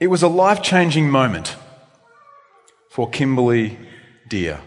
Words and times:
It 0.00 0.06
was 0.06 0.22
a 0.22 0.28
life 0.28 0.62
changing 0.62 1.10
moment 1.10 1.56
for 2.88 3.10
Kimberly 3.10 3.76
Dear. 4.28 4.60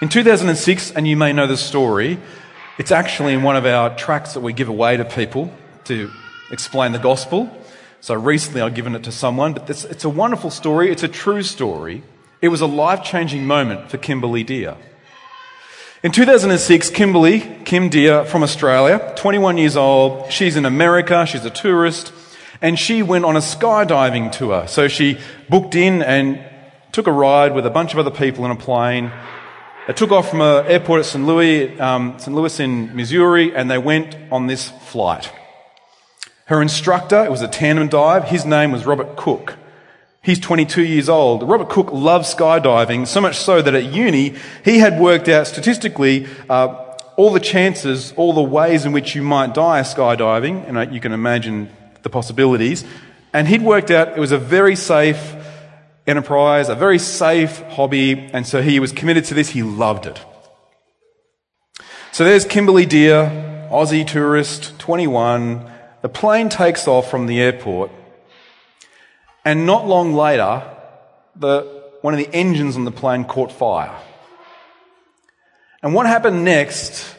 In 0.00 0.08
2006, 0.08 0.92
and 0.92 1.06
you 1.06 1.14
may 1.14 1.34
know 1.34 1.46
the 1.46 1.58
story, 1.58 2.18
it's 2.78 2.90
actually 2.90 3.34
in 3.34 3.42
one 3.42 3.56
of 3.56 3.66
our 3.66 3.94
tracts 3.96 4.32
that 4.32 4.40
we 4.40 4.54
give 4.54 4.70
away 4.70 4.96
to 4.96 5.04
people 5.04 5.52
to 5.84 6.10
explain 6.50 6.92
the 6.92 6.98
gospel. 6.98 7.54
So 8.00 8.14
recently 8.14 8.62
I've 8.62 8.74
given 8.74 8.94
it 8.94 9.04
to 9.04 9.12
someone, 9.12 9.52
but 9.52 9.66
this, 9.66 9.84
it's 9.84 10.04
a 10.04 10.08
wonderful 10.08 10.48
story. 10.48 10.90
It's 10.90 11.02
a 11.02 11.08
true 11.08 11.42
story. 11.42 12.02
It 12.40 12.48
was 12.48 12.62
a 12.62 12.66
life 12.66 13.04
changing 13.04 13.46
moment 13.46 13.90
for 13.90 13.98
Kimberly 13.98 14.42
Dear. 14.42 14.78
In 16.02 16.12
2006, 16.12 16.88
Kimberly, 16.88 17.40
Kim 17.66 17.90
Dear 17.90 18.24
from 18.24 18.42
Australia, 18.42 19.12
21 19.16 19.58
years 19.58 19.76
old, 19.76 20.32
she's 20.32 20.56
in 20.56 20.64
America, 20.64 21.26
she's 21.26 21.44
a 21.44 21.50
tourist, 21.50 22.14
and 22.62 22.78
she 22.78 23.02
went 23.02 23.24
on 23.24 23.36
a 23.36 23.40
skydiving 23.40 24.32
tour. 24.32 24.66
So 24.68 24.88
she 24.88 25.18
booked 25.48 25.74
in 25.74 26.02
and 26.02 26.44
took 26.92 27.06
a 27.06 27.12
ride 27.12 27.54
with 27.54 27.66
a 27.66 27.70
bunch 27.70 27.92
of 27.92 27.98
other 27.98 28.10
people 28.10 28.44
in 28.44 28.50
a 28.50 28.56
plane. 28.56 29.12
They 29.86 29.92
took 29.92 30.12
off 30.12 30.30
from 30.30 30.40
an 30.40 30.66
airport 30.66 31.00
at 31.00 31.06
St. 31.06 31.24
Louis, 31.24 31.78
um, 31.80 32.18
St. 32.18 32.34
Louis 32.34 32.60
in 32.60 32.94
Missouri, 32.94 33.54
and 33.54 33.70
they 33.70 33.78
went 33.78 34.16
on 34.30 34.46
this 34.46 34.68
flight. 34.68 35.32
Her 36.46 36.60
instructor, 36.60 37.24
it 37.24 37.30
was 37.30 37.42
a 37.42 37.48
tandem 37.48 37.88
dive, 37.88 38.24
his 38.24 38.44
name 38.44 38.72
was 38.72 38.84
Robert 38.84 39.16
Cook. 39.16 39.56
He's 40.22 40.38
22 40.38 40.84
years 40.84 41.08
old. 41.08 41.48
Robert 41.48 41.70
Cook 41.70 41.92
loves 41.92 42.34
skydiving, 42.34 43.06
so 43.06 43.22
much 43.22 43.38
so 43.38 43.62
that 43.62 43.74
at 43.74 43.84
uni, 43.84 44.34
he 44.64 44.78
had 44.78 45.00
worked 45.00 45.28
out 45.28 45.46
statistically 45.46 46.26
uh, 46.50 46.96
all 47.16 47.32
the 47.32 47.40
chances, 47.40 48.12
all 48.16 48.32
the 48.32 48.42
ways 48.42 48.84
in 48.84 48.92
which 48.92 49.14
you 49.14 49.22
might 49.22 49.54
die 49.54 49.80
skydiving, 49.80 50.68
and 50.68 50.76
uh, 50.76 50.82
you 50.82 51.00
can 51.00 51.12
imagine 51.12 51.70
the 52.02 52.10
possibilities. 52.10 52.84
And 53.32 53.46
he'd 53.48 53.62
worked 53.62 53.90
out 53.90 54.08
it 54.08 54.18
was 54.18 54.32
a 54.32 54.38
very 54.38 54.76
safe 54.76 55.34
enterprise, 56.06 56.68
a 56.68 56.74
very 56.74 56.98
safe 56.98 57.62
hobby, 57.70 58.30
and 58.32 58.46
so 58.46 58.62
he 58.62 58.80
was 58.80 58.92
committed 58.92 59.24
to 59.26 59.34
this. 59.34 59.50
He 59.50 59.62
loved 59.62 60.06
it. 60.06 60.20
So 62.12 62.24
there's 62.24 62.44
Kimberly 62.44 62.86
Dear, 62.86 63.68
Aussie 63.70 64.06
tourist, 64.06 64.78
21. 64.78 65.70
The 66.02 66.08
plane 66.08 66.48
takes 66.48 66.88
off 66.88 67.10
from 67.10 67.26
the 67.26 67.40
airport 67.40 67.92
and 69.44 69.66
not 69.66 69.86
long 69.86 70.12
later, 70.12 70.62
the, 71.36 71.82
one 72.02 72.14
of 72.14 72.18
the 72.18 72.32
engines 72.34 72.76
on 72.76 72.84
the 72.84 72.90
plane 72.90 73.24
caught 73.24 73.52
fire. 73.52 73.94
And 75.82 75.94
what 75.94 76.06
happened 76.06 76.44
next, 76.44 77.16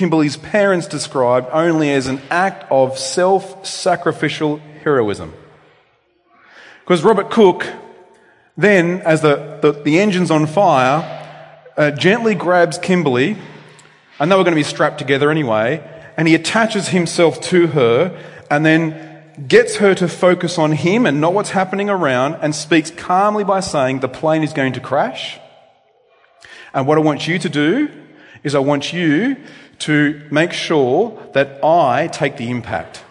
Kimberly's 0.00 0.38
parents 0.38 0.86
described 0.86 1.50
only 1.52 1.92
as 1.92 2.06
an 2.06 2.22
act 2.30 2.64
of 2.70 2.98
self 2.98 3.66
sacrificial 3.66 4.56
heroism. 4.82 5.34
Because 6.80 7.04
Robert 7.04 7.30
Cook, 7.30 7.66
then, 8.56 9.02
as 9.02 9.20
the, 9.20 9.58
the, 9.60 9.72
the 9.72 10.00
engine's 10.00 10.30
on 10.30 10.46
fire, 10.46 11.04
uh, 11.76 11.90
gently 11.90 12.34
grabs 12.34 12.78
Kimberly, 12.78 13.36
and 14.18 14.32
they 14.32 14.36
were 14.36 14.42
going 14.42 14.54
to 14.54 14.58
be 14.58 14.62
strapped 14.62 14.96
together 14.96 15.30
anyway, 15.30 15.86
and 16.16 16.26
he 16.26 16.34
attaches 16.34 16.88
himself 16.88 17.38
to 17.42 17.66
her, 17.66 18.18
and 18.50 18.64
then 18.64 19.22
gets 19.48 19.76
her 19.76 19.94
to 19.96 20.08
focus 20.08 20.56
on 20.56 20.72
him 20.72 21.04
and 21.04 21.20
not 21.20 21.34
what's 21.34 21.50
happening 21.50 21.90
around 21.90 22.36
and 22.40 22.54
speaks 22.54 22.90
calmly 22.90 23.44
by 23.44 23.60
saying 23.60 24.00
the 24.00 24.08
plane 24.08 24.42
is 24.42 24.54
going 24.54 24.72
to 24.72 24.80
crash. 24.80 25.38
And 26.72 26.86
what 26.86 26.96
I 26.96 27.02
want 27.02 27.28
you 27.28 27.38
to 27.38 27.50
do 27.50 27.90
is 28.42 28.54
I 28.54 28.60
want 28.60 28.94
you 28.94 29.36
to 29.80 30.22
make 30.30 30.52
sure 30.52 31.18
that 31.32 31.62
I 31.64 32.08
take 32.08 32.36
the 32.36 32.50
impact. 32.50 33.04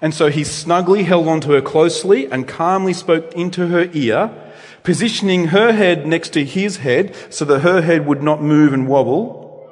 And 0.00 0.12
so 0.12 0.28
he 0.28 0.44
snugly 0.44 1.04
held 1.04 1.28
onto 1.28 1.52
her 1.52 1.62
closely 1.62 2.30
and 2.30 2.46
calmly 2.46 2.92
spoke 2.92 3.32
into 3.34 3.68
her 3.68 3.88
ear, 3.92 4.30
positioning 4.82 5.48
her 5.48 5.72
head 5.72 6.06
next 6.06 6.30
to 6.30 6.44
his 6.44 6.78
head 6.78 7.14
so 7.30 7.44
that 7.46 7.60
her 7.60 7.80
head 7.80 8.06
would 8.06 8.22
not 8.22 8.42
move 8.42 8.72
and 8.72 8.88
wobble. 8.88 9.70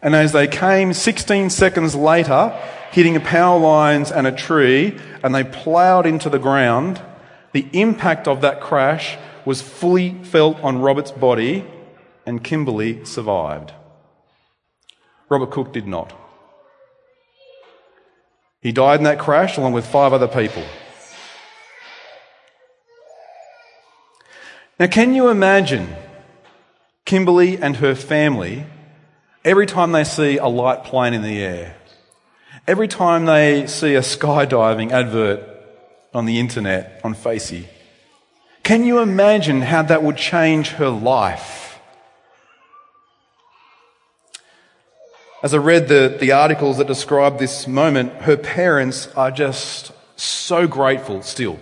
And 0.00 0.16
as 0.16 0.32
they 0.32 0.48
came 0.48 0.92
16 0.92 1.50
seconds 1.50 1.94
later, 1.94 2.58
hitting 2.90 3.16
a 3.16 3.20
power 3.20 3.58
lines 3.58 4.12
and 4.12 4.26
a 4.26 4.32
tree, 4.32 4.98
and 5.22 5.34
they 5.34 5.44
ploughed 5.44 6.06
into 6.06 6.28
the 6.28 6.38
ground. 6.38 7.00
The 7.52 7.66
impact 7.72 8.28
of 8.28 8.40
that 8.40 8.60
crash 8.60 9.16
was 9.44 9.62
fully 9.62 10.22
felt 10.24 10.60
on 10.60 10.80
Robert's 10.80 11.12
body, 11.12 11.64
and 12.26 12.42
Kimberly 12.42 13.04
survived. 13.04 13.72
Robert 15.32 15.50
Cook 15.50 15.72
did 15.72 15.86
not. 15.86 16.12
He 18.60 18.70
died 18.70 19.00
in 19.00 19.04
that 19.04 19.18
crash 19.18 19.56
along 19.56 19.72
with 19.72 19.86
five 19.86 20.12
other 20.12 20.28
people. 20.28 20.62
Now, 24.78 24.88
can 24.88 25.14
you 25.14 25.30
imagine 25.30 25.96
Kimberly 27.06 27.56
and 27.56 27.76
her 27.76 27.94
family 27.94 28.66
every 29.42 29.64
time 29.64 29.92
they 29.92 30.04
see 30.04 30.36
a 30.36 30.48
light 30.48 30.84
plane 30.84 31.14
in 31.14 31.22
the 31.22 31.42
air? 31.42 31.76
Every 32.66 32.86
time 32.86 33.24
they 33.24 33.66
see 33.66 33.94
a 33.94 34.02
skydiving 34.02 34.92
advert 34.92 35.40
on 36.12 36.26
the 36.26 36.38
internet, 36.40 37.00
on 37.02 37.14
Facey, 37.14 37.68
can 38.64 38.84
you 38.84 38.98
imagine 38.98 39.62
how 39.62 39.80
that 39.80 40.02
would 40.02 40.18
change 40.18 40.72
her 40.72 40.90
life? 40.90 41.61
As 45.42 45.54
I 45.54 45.56
read 45.56 45.88
the, 45.88 46.16
the 46.20 46.30
articles 46.30 46.78
that 46.78 46.86
describe 46.86 47.40
this 47.40 47.66
moment, 47.66 48.12
her 48.22 48.36
parents 48.36 49.08
are 49.16 49.32
just 49.32 49.90
so 50.14 50.68
grateful 50.68 51.20
still. 51.22 51.58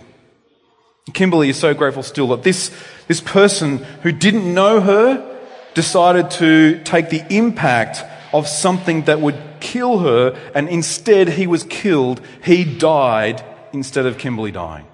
Kimberly 1.13 1.49
is 1.49 1.57
so 1.57 1.73
grateful 1.73 2.03
still 2.03 2.27
that 2.27 2.43
this, 2.43 2.69
this 3.07 3.21
person 3.21 3.79
who 4.03 4.11
didn't 4.11 4.53
know 4.53 4.81
her 4.81 5.39
decided 5.73 6.29
to 6.31 6.79
take 6.83 7.09
the 7.09 7.25
impact 7.35 8.03
of 8.33 8.47
something 8.47 9.05
that 9.05 9.19
would 9.19 9.41
kill 9.59 9.99
her, 9.99 10.39
and 10.53 10.69
instead 10.69 11.29
he 11.29 11.47
was 11.47 11.63
killed. 11.63 12.21
He 12.43 12.63
died 12.63 13.43
instead 13.73 14.05
of 14.05 14.19
Kimberly 14.19 14.51
dying. 14.51 14.85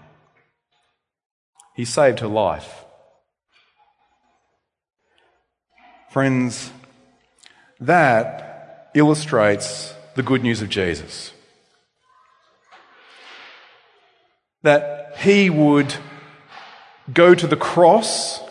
He 1.76 1.84
saved 1.84 2.22
her 2.22 2.28
life. 2.28 2.86
Friends, 6.09 6.72
that 7.81 8.47
illustrates 8.97 9.94
the 10.16 10.24
good 10.24 10.44
news 10.44 10.62
of 10.62 10.69
Jesus. 10.69 11.31
That 14.63 15.16
he 15.19 15.50
would 15.50 15.96
go 17.13 17.34
to 17.35 17.47
the 17.47 17.56
cross 17.56 18.41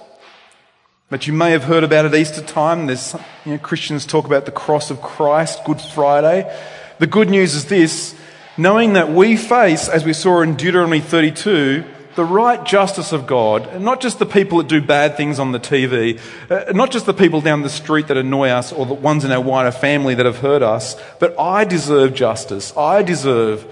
but 1.08 1.28
you 1.28 1.32
may 1.32 1.52
have 1.52 1.64
heard 1.64 1.84
about 1.84 2.04
at 2.04 2.14
Easter 2.16 2.42
time. 2.42 2.86
There's 2.86 3.14
you 3.44 3.52
know, 3.52 3.58
Christians 3.58 4.04
talk 4.06 4.26
about 4.26 4.44
the 4.44 4.50
cross 4.50 4.90
of 4.90 5.00
Christ, 5.00 5.64
Good 5.64 5.80
Friday. 5.80 6.52
The 6.98 7.06
good 7.06 7.30
news 7.30 7.54
is 7.54 7.66
this 7.66 8.16
knowing 8.56 8.94
that 8.94 9.10
we 9.10 9.36
face, 9.36 9.88
as 9.88 10.04
we 10.04 10.12
saw 10.12 10.40
in 10.40 10.56
Deuteronomy 10.56 10.98
32, 10.98 11.84
the 12.16 12.24
right 12.24 12.64
justice 12.64 13.12
of 13.12 13.26
God, 13.26 13.80
not 13.80 14.00
just 14.00 14.18
the 14.18 14.26
people 14.26 14.58
that 14.58 14.68
do 14.68 14.80
bad 14.80 15.16
things 15.16 15.38
on 15.38 15.52
the 15.52 15.60
TV, 15.60 16.18
uh, 16.50 16.72
not 16.72 16.90
just 16.90 17.06
the 17.06 17.14
people 17.14 17.40
down 17.40 17.62
the 17.62 17.68
street 17.68 18.08
that 18.08 18.16
annoy 18.16 18.48
us 18.48 18.72
or 18.72 18.86
the 18.86 18.94
ones 18.94 19.24
in 19.24 19.30
our 19.30 19.40
wider 19.40 19.70
family 19.70 20.14
that 20.14 20.26
have 20.26 20.38
hurt 20.38 20.62
us, 20.62 20.96
but 21.20 21.38
I 21.38 21.64
deserve 21.64 22.14
justice. 22.14 22.76
I 22.76 23.02
deserve 23.02 23.66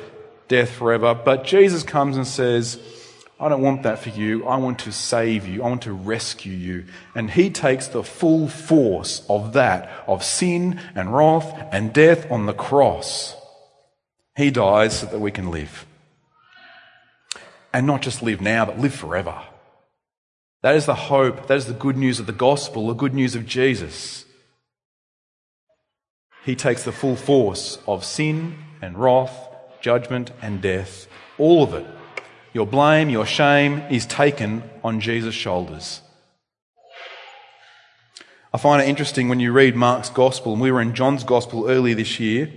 death 0.49 0.71
forever. 0.71 1.15
But 1.15 1.45
Jesus 1.45 1.83
comes 1.83 2.17
and 2.17 2.27
says, 2.27 2.79
I 3.41 3.49
don't 3.49 3.63
want 3.63 3.83
that 3.83 3.99
for 3.99 4.11
you. 4.11 4.47
I 4.47 4.59
want 4.59 4.81
to 4.81 4.93
save 4.93 5.49
you. 5.49 5.63
I 5.63 5.69
want 5.69 5.83
to 5.83 5.93
rescue 5.93 6.53
you. 6.53 6.85
And 7.15 7.31
he 7.31 7.51
takes 7.51 7.89
the 7.89 8.05
full 8.05 8.49
force 8.49 9.25
of 9.29 9.55
that, 9.55 9.91
of 10.07 10.23
sin 10.23 10.81
and 10.95 11.15
wrath 11.15 11.53
and 11.73 11.93
death 11.93 12.31
on 12.31 12.47
the 12.47 12.55
cross. 12.55 13.37
He 14.37 14.51
dies 14.51 15.01
so 15.01 15.07
that 15.07 15.19
we 15.19 15.31
can 15.31 15.51
live. 15.51 15.87
And 17.75 17.87
not 17.87 18.01
just 18.01 18.23
live 18.23 18.41
now, 18.41 18.65
but 18.65 18.79
live 18.79 18.95
forever. 18.95 19.43
That 20.63 20.77
is 20.77 20.87
the 20.87 20.95
hope. 20.95 21.49
That 21.49 21.59
is 21.59 21.67
the 21.67 21.75
good 21.75 21.99
news 21.99 22.19
of 22.19 22.25
the 22.25 22.33
gospel, 22.33 22.89
the 22.89 22.95
good 22.95 23.13
news 23.13 23.35
of 23.35 23.45
Jesus. 23.45 24.25
He 26.45 26.57
takes 26.57 26.85
the 26.85 26.93
full 26.93 27.17
force 27.17 27.79
of 27.87 28.05
sin 28.05 28.57
and 28.81 28.97
wrath, 28.97 29.49
judgment 29.83 30.31
and 30.41 30.63
death, 30.63 31.07
all 31.37 31.63
of 31.63 31.75
it 31.75 31.87
your 32.55 32.67
blame, 32.67 33.11
your 33.11 33.27
shame 33.27 33.83
is 33.91 34.07
taken 34.07 34.63
on 34.85 35.01
Jesus' 35.01 35.35
shoulders. 35.35 36.01
I 38.53 38.59
find 38.59 38.81
it 38.81 38.89
interesting 38.89 39.29
when 39.29 39.41
you 39.41 39.51
read 39.51 39.75
Mark's 39.75 40.09
gospel, 40.09 40.53
and 40.53 40.63
we 40.63 40.71
were 40.71 40.81
in 40.81 40.95
John's 40.95 41.25
gospel 41.25 41.69
earlier 41.69 41.97
this 41.97 42.21
year, 42.21 42.51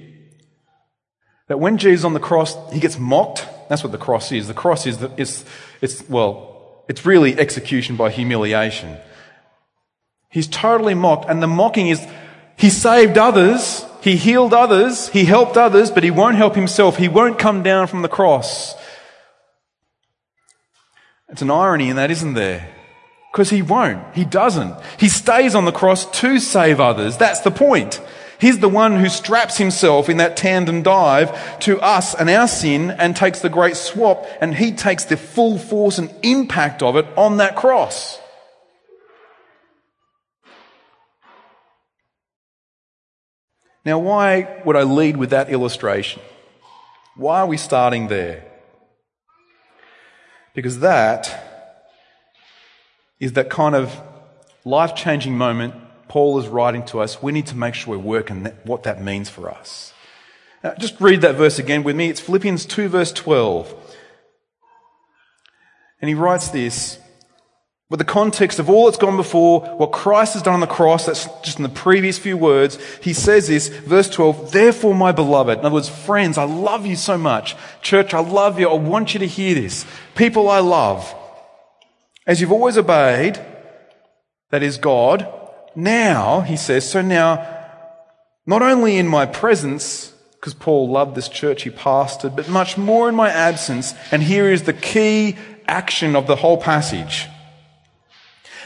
that 1.48 1.60
when 1.60 1.80
Jesus 1.80 2.06
on 2.06 2.14
the 2.14 2.20
cross, 2.20 2.56
he 2.72 2.80
gets 2.80 3.00
mocked. 3.00 3.48
That's 3.70 3.84
what 3.84 3.92
the 3.92 3.98
cross 3.98 4.32
is. 4.32 4.48
The 4.48 4.54
cross 4.54 4.86
is, 4.86 5.00
the, 5.00 5.12
it's, 5.18 5.44
it's, 5.82 6.08
well, 6.10 6.84
it's 6.88 7.06
really 7.06 7.38
execution 7.38 7.96
by 7.96 8.10
humiliation. 8.12 8.98
He's 10.30 10.48
totally 10.48 10.94
mocked, 10.94 11.30
and 11.30 11.42
the 11.42 11.48
mocking 11.48 11.88
is, 11.88 12.06
he 12.58 12.70
saved 12.70 13.18
others, 13.18 13.86
he 14.02 14.16
healed 14.16 14.54
others, 14.54 15.10
he 15.10 15.26
helped 15.26 15.58
others, 15.58 15.92
but 15.92 16.04
he 16.04 16.12
won't 16.12 16.36
help 16.36 16.56
himself. 16.56 16.98
He 16.98 17.08
won't 17.08 17.40
come 17.40 17.64
down 17.64 17.88
from 17.88 18.02
the 18.02 18.10
cross. 18.10 18.76
It's 21.30 21.42
an 21.42 21.52
irony 21.52 21.90
in 21.90 21.98
that, 21.98 22.10
isn't 22.12 22.34
there? 22.34 22.70
Because 23.32 23.50
he 23.50 23.62
won't. 23.62 24.16
He 24.16 24.26
doesn't. 24.26 24.74
He 24.98 25.10
stays 25.10 25.56
on 25.56 25.66
the 25.66 25.72
cross 25.72 26.10
to 26.22 26.40
save 26.40 26.80
others. 26.80 27.18
That's 27.18 27.42
the 27.42 27.52
point. 27.52 28.02
He's 28.40 28.60
the 28.60 28.70
one 28.70 28.98
who 28.98 29.10
straps 29.10 29.58
himself 29.58 30.10
in 30.10 30.18
that 30.18 30.38
tandem 30.38 30.84
dive 30.84 31.60
to 31.62 31.80
us 31.82 32.14
and 32.14 32.30
our 32.30 32.48
sin 32.48 32.92
and 32.92 33.16
takes 33.16 33.40
the 33.40 33.50
great 33.50 33.76
swap 33.76 34.26
and 34.40 34.54
he 34.54 34.72
takes 34.72 35.06
the 35.06 35.18
full 35.18 35.58
force 35.58 35.98
and 35.98 36.14
impact 36.22 36.84
of 36.84 36.96
it 36.96 37.08
on 37.18 37.38
that 37.38 37.56
cross. 37.56 38.20
Now, 43.84 44.00
why 44.00 44.62
would 44.66 44.76
I 44.76 44.84
lead 44.84 45.18
with 45.18 45.30
that 45.30 45.50
illustration? 45.50 46.22
Why 47.16 47.40
are 47.40 47.48
we 47.48 47.58
starting 47.58 48.10
there? 48.10 48.44
Because 50.54 50.80
that 50.82 51.46
is 53.20 53.34
that 53.34 53.50
kind 53.50 53.74
of 53.74 54.00
life 54.66 54.94
changing 54.94 55.38
moment 55.38 55.74
Paul 56.10 56.40
is 56.40 56.48
writing 56.48 56.84
to 56.86 57.00
us, 57.00 57.22
we 57.22 57.32
need 57.32 57.48
to 57.48 57.56
make 57.56 57.76
sure 57.76 57.98
we're 57.98 58.04
working 58.04 58.46
what 58.64 58.84
that 58.84 59.02
means 59.02 59.30
for 59.30 59.50
us. 59.50 59.94
Now, 60.64 60.74
just 60.76 61.00
read 61.00 61.22
that 61.22 61.36
verse 61.36 61.60
again 61.60 61.84
with 61.84 61.96
me. 61.96 62.10
It's 62.10 62.20
Philippians 62.20 62.66
2, 62.66 62.90
verse 62.90 63.12
12. 63.12 63.74
And 66.02 66.10
he 66.10 66.16
writes 66.16 66.50
this 66.50 67.00
with 67.90 68.00
the 68.00 68.06
context 68.06 68.60
of 68.60 68.70
all 68.70 68.86
that's 68.86 68.98
gone 68.98 69.16
before, 69.16 69.62
what 69.62 69.94
Christ 69.94 70.34
has 70.34 70.44
done 70.44 70.56
on 70.56 70.60
the 70.60 70.68
cross, 70.68 71.06
that's 71.06 71.26
just 71.42 71.58
in 71.58 71.64
the 71.64 71.70
previous 71.70 72.20
few 72.20 72.36
words. 72.36 72.78
He 73.02 73.14
says 73.14 73.48
this, 73.48 73.70
verse 73.70 74.10
12, 74.10 74.52
therefore, 74.52 74.94
my 74.94 75.14
beloved, 75.14 75.60
in 75.60 75.66
other 75.66 75.76
words, 75.76 75.88
friends, 75.88 76.38
I 76.38 76.44
love 76.44 76.86
you 76.86 76.98
so 76.98 77.18
much. 77.18 77.56
Church, 77.82 78.14
I 78.14 78.20
love 78.20 78.60
you. 78.60 78.68
I 78.70 78.74
want 78.74 79.14
you 79.14 79.22
to 79.22 79.28
hear 79.28 79.56
this. 79.56 79.86
People 80.16 80.50
I 80.50 80.60
love, 80.60 81.16
as 82.26 82.42
you've 82.42 82.52
always 82.52 82.78
obeyed, 82.78 83.40
that 84.50 84.64
is 84.64 84.78
God, 84.78 85.26
now, 85.78 86.42
he 86.42 86.58
says, 86.58 86.90
so 86.90 87.04
now, 87.04 87.48
not 88.48 88.64
only 88.64 88.98
in 88.98 89.08
my 89.08 89.28
presence, 89.28 90.12
because 90.34 90.56
Paul 90.56 90.90
loved 90.90 91.14
this 91.14 91.30
church 91.30 91.62
he 91.62 91.70
pastored, 91.70 92.36
but 92.36 92.50
much 92.50 92.80
more 92.80 93.08
in 93.08 93.14
my 93.14 93.30
absence. 93.30 93.94
And 94.12 94.24
here 94.24 94.52
is 94.52 94.64
the 94.64 94.74
key 94.74 95.36
action 95.68 96.16
of 96.16 96.26
the 96.26 96.36
whole 96.36 96.58
passage. 96.58 97.28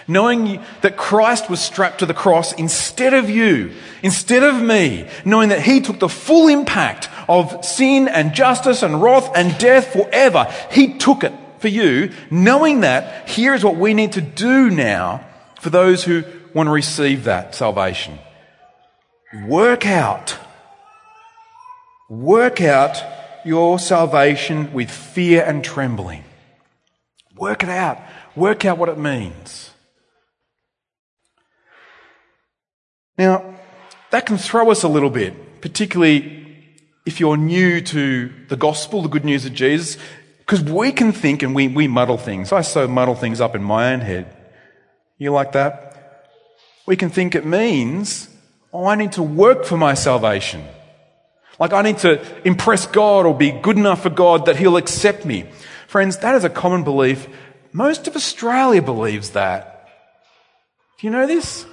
Knowing 0.07 0.63
that 0.83 0.95
Christ 0.95 1.49
was 1.49 1.59
strapped 1.59 1.99
to 1.99 2.05
the 2.05 2.13
cross 2.13 2.53
instead 2.53 3.13
of 3.13 3.29
you, 3.29 3.71
instead 4.01 4.43
of 4.43 4.61
me, 4.61 5.05
knowing 5.25 5.49
that 5.49 5.63
he 5.63 5.81
took 5.81 5.99
the 5.99 6.07
full 6.07 6.47
impact 6.47 7.09
of 7.27 7.65
sin 7.65 8.07
and 8.07 8.33
justice 8.33 8.83
and 8.83 9.01
wrath 9.01 9.29
and 9.35 9.57
death 9.57 9.91
forever, 9.91 10.49
he 10.71 10.97
took 10.97 11.25
it 11.25 11.33
for 11.59 11.67
you. 11.67 12.13
Knowing 12.29 12.81
that, 12.81 13.27
here 13.27 13.53
is 13.53 13.65
what 13.65 13.75
we 13.75 13.93
need 13.93 14.13
to 14.13 14.21
do 14.21 14.69
now 14.69 15.25
for 15.59 15.69
those 15.69 16.05
who 16.05 16.23
want 16.53 16.67
to 16.67 16.71
receive 16.71 17.23
that 17.25 17.55
salvation. 17.55 18.19
Work 19.45 19.85
out. 19.85 20.37
Work 22.09 22.61
out 22.61 23.01
your 23.45 23.79
salvation 23.79 24.73
with 24.73 24.91
fear 24.91 25.43
and 25.43 25.63
trembling. 25.63 26.23
Work 27.35 27.63
it 27.63 27.69
out. 27.69 27.97
Work 28.35 28.65
out 28.65 28.77
what 28.77 28.89
it 28.89 28.97
means. 28.97 29.71
Now, 33.17 33.55
that 34.09 34.25
can 34.25 34.37
throw 34.37 34.71
us 34.71 34.83
a 34.83 34.87
little 34.87 35.09
bit, 35.09 35.61
particularly 35.61 36.41
if 37.05 37.19
you're 37.19 37.37
new 37.37 37.81
to 37.81 38.31
the 38.49 38.57
gospel, 38.57 39.01
the 39.01 39.09
good 39.09 39.25
news 39.25 39.45
of 39.45 39.53
Jesus, 39.53 39.97
because 40.39 40.61
we 40.61 40.91
can 40.91 41.11
think 41.11 41.43
and 41.43 41.55
we, 41.55 41.67
we 41.67 41.87
muddle 41.87 42.17
things. 42.17 42.51
I 42.51 42.61
so 42.61 42.87
muddle 42.87 43.15
things 43.15 43.39
up 43.39 43.55
in 43.55 43.63
my 43.63 43.93
own 43.93 44.01
head. 44.01 44.35
You 45.17 45.31
like 45.31 45.53
that? 45.53 45.90
We 46.85 46.95
can 46.95 47.09
think 47.09 47.35
it 47.35 47.45
means, 47.45 48.29
oh, 48.73 48.85
I 48.85 48.95
need 48.95 49.13
to 49.13 49.23
work 49.23 49.65
for 49.65 49.77
my 49.77 49.93
salvation. 49.93 50.63
Like 51.59 51.73
I 51.73 51.81
need 51.81 51.99
to 51.99 52.19
impress 52.45 52.85
God 52.87 53.25
or 53.25 53.35
be 53.35 53.51
good 53.51 53.77
enough 53.77 54.03
for 54.03 54.09
God 54.09 54.45
that 54.45 54.55
He'll 54.57 54.77
accept 54.77 55.25
me. 55.25 55.45
Friends, 55.87 56.17
that 56.17 56.35
is 56.35 56.43
a 56.43 56.49
common 56.49 56.83
belief. 56.83 57.27
Most 57.71 58.07
of 58.07 58.15
Australia 58.15 58.81
believes 58.81 59.31
that. 59.31 59.87
Do 60.99 61.07
you 61.07 61.11
know 61.11 61.27
this? 61.27 61.65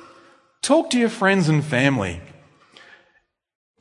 Talk 0.63 0.91
to 0.91 0.99
your 0.99 1.09
friends 1.09 1.49
and 1.49 1.65
family. 1.65 2.21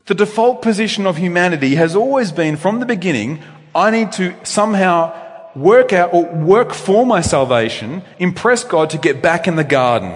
The 0.06 0.16
default 0.16 0.62
position 0.62 1.06
of 1.06 1.18
humanity 1.18 1.76
has 1.76 1.96
always 1.96 2.32
been 2.32 2.56
from 2.56 2.80
the 2.80 2.86
beginning, 2.86 3.42
I 3.76 3.92
need 3.92 4.14
to 4.14 4.34
somehow 4.44 5.14
work 5.56 5.92
out 5.92 6.14
or 6.14 6.24
work 6.34 6.74
for 6.74 7.06
my 7.06 7.22
salvation, 7.22 8.04
impress 8.18 8.64
God 8.64 8.90
to 8.92 8.98
get 8.98 9.22
back 9.22 9.48
in 9.48 9.56
the 9.56 9.64
garden. 9.64 10.14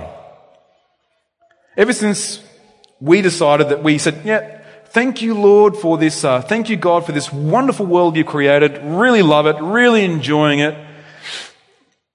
Ever 1.77 1.93
since 1.93 2.43
we 2.99 3.21
decided 3.21 3.69
that 3.69 3.81
we 3.81 3.97
said, 3.97 4.21
yeah, 4.25 4.61
thank 4.87 5.21
you, 5.21 5.33
Lord, 5.33 5.77
for 5.77 5.97
this, 5.97 6.23
uh, 6.23 6.41
thank 6.41 6.69
you, 6.69 6.75
God, 6.75 7.05
for 7.05 7.13
this 7.13 7.31
wonderful 7.31 7.85
world 7.85 8.17
you 8.17 8.25
created. 8.25 8.79
Really 8.83 9.21
love 9.21 9.47
it, 9.47 9.55
really 9.61 10.03
enjoying 10.03 10.59
it. 10.59 10.75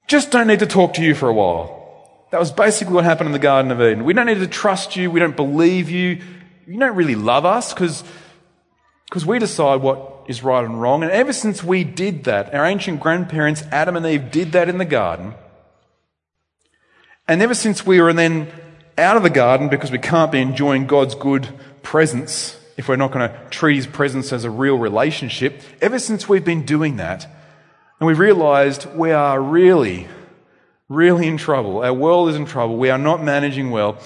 Just 0.08 0.30
don't 0.30 0.46
need 0.46 0.58
to 0.58 0.66
talk 0.66 0.94
to 0.94 1.02
you 1.02 1.14
for 1.14 1.28
a 1.28 1.32
while. 1.32 2.28
That 2.32 2.38
was 2.38 2.52
basically 2.52 2.94
what 2.94 3.04
happened 3.04 3.28
in 3.28 3.32
the 3.32 3.38
Garden 3.38 3.72
of 3.72 3.80
Eden. 3.80 4.04
We 4.04 4.12
don't 4.12 4.26
need 4.26 4.40
to 4.40 4.46
trust 4.46 4.94
you. 4.94 5.10
We 5.10 5.20
don't 5.20 5.36
believe 5.36 5.88
you. 5.88 6.22
You 6.66 6.78
don't 6.78 6.94
really 6.94 7.14
love 7.14 7.46
us 7.46 7.72
because 7.72 8.04
we 9.26 9.38
decide 9.38 9.80
what 9.80 10.26
is 10.28 10.42
right 10.42 10.64
and 10.64 10.80
wrong. 10.80 11.02
And 11.02 11.10
ever 11.12 11.32
since 11.32 11.64
we 11.64 11.82
did 11.82 12.24
that, 12.24 12.52
our 12.54 12.66
ancient 12.66 13.00
grandparents, 13.00 13.62
Adam 13.72 13.96
and 13.96 14.04
Eve, 14.04 14.30
did 14.30 14.52
that 14.52 14.68
in 14.68 14.78
the 14.78 14.84
garden. 14.84 15.34
And 17.26 17.40
ever 17.40 17.54
since 17.54 17.86
we 17.86 18.00
were 18.00 18.12
then 18.12 18.52
out 18.98 19.16
of 19.16 19.22
the 19.22 19.31
garden 19.31 19.69
because 19.69 19.90
we 19.90 19.98
can't 19.98 20.32
be 20.32 20.40
enjoying 20.40 20.87
God's 20.87 21.14
good 21.14 21.48
presence 21.82 22.58
if 22.76 22.88
we're 22.88 22.96
not 22.96 23.12
going 23.12 23.28
to 23.28 23.37
treat 23.50 23.76
His 23.76 23.87
presence 23.87 24.32
as 24.32 24.44
a 24.44 24.50
real 24.50 24.76
relationship. 24.76 25.60
Ever 25.81 25.98
since 25.98 26.28
we've 26.28 26.44
been 26.44 26.64
doing 26.64 26.96
that, 26.96 27.26
and 27.98 28.06
we've 28.06 28.19
realized 28.19 28.87
we 28.94 29.12
are 29.12 29.40
really, 29.40 30.06
really 30.88 31.26
in 31.26 31.38
trouble. 31.38 31.82
Our 31.82 31.94
world 31.94 32.28
is 32.28 32.37
in 32.37 32.44
trouble. 32.44 32.76
We 32.76 32.90
are 32.90 32.98
not 32.98 33.22
managing 33.22 33.70
well. 33.70 33.98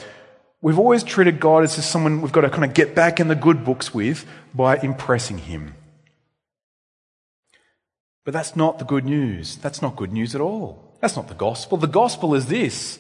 We've 0.63 0.79
always 0.79 1.03
treated 1.03 1.41
God 1.41 1.65
as 1.65 1.73
someone 1.85 2.21
we've 2.21 2.33
got 2.33 2.43
to 2.43 2.51
kind 2.51 2.65
of 2.65 2.75
get 2.75 2.95
back 2.95 3.19
in 3.19 3.29
the 3.29 3.35
good 3.35 3.65
books 3.65 3.93
with 3.93 4.27
by 4.55 4.79
impressing 4.79 5.39
Him. 5.39 5.75
But 8.25 8.35
that's 8.35 8.55
not 8.55 8.79
the 8.79 8.85
good 8.85 9.05
news. 9.05 9.57
That's 9.57 9.83
not 9.83 9.97
good 9.97 10.13
news 10.13 10.35
at 10.35 10.41
all. 10.41 10.97
That's 11.01 11.17
not 11.17 11.29
the 11.29 11.35
gospel. 11.35 11.79
The 11.79 11.87
gospel 11.87 12.35
is 12.35 12.47
this 12.47 12.99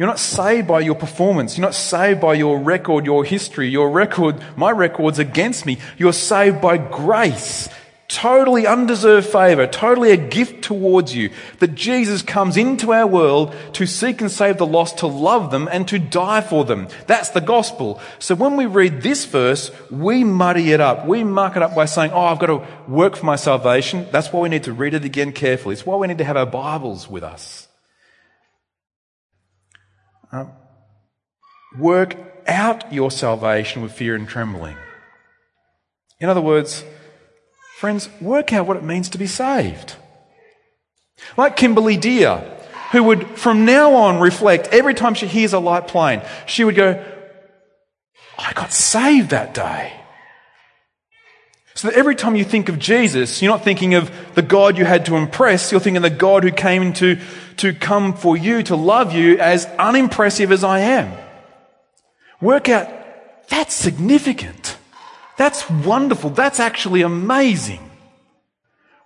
you're 0.00 0.08
not 0.08 0.18
saved 0.18 0.66
by 0.66 0.80
your 0.80 0.94
performance. 0.94 1.58
You're 1.58 1.66
not 1.66 1.74
saved 1.74 2.22
by 2.22 2.32
your 2.32 2.58
record, 2.58 3.04
your 3.04 3.22
history, 3.22 3.68
your 3.68 3.90
record, 3.90 4.42
my 4.56 4.70
record's 4.70 5.18
against 5.18 5.66
me. 5.66 5.76
You're 5.98 6.14
saved 6.14 6.62
by 6.62 6.78
grace. 6.78 7.68
Totally 8.08 8.66
undeserved 8.66 9.28
favor, 9.28 9.66
totally 9.66 10.12
a 10.12 10.16
gift 10.16 10.64
towards 10.64 11.14
you. 11.14 11.28
That 11.58 11.74
Jesus 11.74 12.22
comes 12.22 12.56
into 12.56 12.94
our 12.94 13.06
world 13.06 13.54
to 13.74 13.84
seek 13.84 14.22
and 14.22 14.30
save 14.30 14.56
the 14.56 14.64
lost, 14.64 14.96
to 15.00 15.06
love 15.06 15.50
them 15.50 15.68
and 15.70 15.86
to 15.88 15.98
die 15.98 16.40
for 16.40 16.64
them. 16.64 16.88
That's 17.06 17.28
the 17.28 17.42
gospel. 17.42 18.00
So 18.18 18.34
when 18.34 18.56
we 18.56 18.64
read 18.64 19.02
this 19.02 19.26
verse, 19.26 19.70
we 19.90 20.24
muddy 20.24 20.72
it 20.72 20.80
up. 20.80 21.06
We 21.06 21.24
muck 21.24 21.56
it 21.56 21.62
up 21.62 21.74
by 21.74 21.84
saying, 21.84 22.12
oh, 22.12 22.24
I've 22.24 22.38
got 22.38 22.46
to 22.46 22.66
work 22.88 23.16
for 23.16 23.26
my 23.26 23.36
salvation. 23.36 24.06
That's 24.12 24.32
why 24.32 24.40
we 24.40 24.48
need 24.48 24.64
to 24.64 24.72
read 24.72 24.94
it 24.94 25.04
again 25.04 25.32
carefully. 25.32 25.74
It's 25.74 25.84
why 25.84 25.96
we 25.96 26.06
need 26.06 26.18
to 26.18 26.24
have 26.24 26.38
our 26.38 26.46
Bibles 26.46 27.06
with 27.06 27.22
us. 27.22 27.66
Um, 30.32 30.52
work 31.78 32.16
out 32.46 32.92
your 32.92 33.10
salvation 33.10 33.82
with 33.82 33.92
fear 33.92 34.14
and 34.14 34.28
trembling. 34.28 34.76
In 36.18 36.28
other 36.28 36.40
words, 36.40 36.84
friends, 37.78 38.08
work 38.20 38.52
out 38.52 38.66
what 38.66 38.76
it 38.76 38.84
means 38.84 39.08
to 39.10 39.18
be 39.18 39.26
saved. 39.26 39.96
Like 41.36 41.56
Kimberly 41.56 41.96
Dear, 41.96 42.58
who 42.92 43.02
would 43.04 43.26
from 43.38 43.64
now 43.64 43.94
on 43.94 44.20
reflect 44.20 44.68
every 44.68 44.94
time 44.94 45.14
she 45.14 45.26
hears 45.26 45.52
a 45.52 45.58
light 45.58 45.88
plane, 45.88 46.22
she 46.46 46.64
would 46.64 46.74
go, 46.74 47.04
I 48.38 48.52
got 48.52 48.72
saved 48.72 49.30
that 49.30 49.54
day. 49.54 49.99
So 51.80 51.88
that 51.88 51.96
every 51.96 52.14
time 52.14 52.36
you 52.36 52.44
think 52.44 52.68
of 52.68 52.78
Jesus, 52.78 53.40
you're 53.40 53.50
not 53.50 53.64
thinking 53.64 53.94
of 53.94 54.12
the 54.34 54.42
God 54.42 54.76
you 54.76 54.84
had 54.84 55.06
to 55.06 55.16
impress, 55.16 55.72
you're 55.72 55.80
thinking 55.80 55.96
of 55.96 56.02
the 56.02 56.10
God 56.10 56.44
who 56.44 56.50
came 56.50 56.92
to, 56.92 57.18
to 57.56 57.72
come 57.72 58.12
for 58.12 58.36
you, 58.36 58.62
to 58.64 58.76
love 58.76 59.14
you, 59.14 59.38
as 59.38 59.64
unimpressive 59.78 60.52
as 60.52 60.62
I 60.62 60.80
am. 60.80 61.10
Work 62.38 62.68
out, 62.68 62.86
that's 63.48 63.74
significant. 63.74 64.76
That's 65.38 65.70
wonderful. 65.70 66.28
That's 66.28 66.60
actually 66.60 67.00
amazing. 67.00 67.90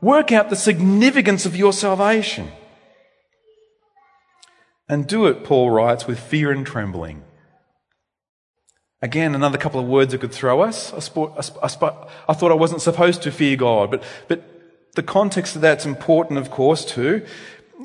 Work 0.01 0.33
out 0.33 0.51
the 0.51 0.57
significance 0.57 1.47
of 1.47 1.55
your 1.55 1.73
salvation. 1.73 2.51
And 4.89 5.07
do 5.07 5.27
it, 5.27 5.45
Paul 5.45 5.71
writes, 5.71 6.09
with 6.09 6.19
fear 6.19 6.51
and 6.51 6.67
trembling. 6.67 7.23
Again, 9.05 9.35
another 9.35 9.59
couple 9.59 9.79
of 9.79 9.87
words 9.87 10.13
that 10.13 10.23
could 10.23 10.33
throw 10.33 10.63
us. 10.63 10.91
I, 10.95 11.69
thought 11.69 12.51
I 12.51 12.55
wasn't 12.55 12.81
supposed 12.81 13.21
to 13.25 13.31
fear 13.31 13.55
God, 13.55 13.91
but, 13.91 14.03
but 14.29 14.43
The 14.95 15.03
context 15.03 15.55
of 15.55 15.61
that's 15.61 15.85
important, 15.85 16.39
of 16.39 16.51
course, 16.51 16.87
too. 16.87 17.21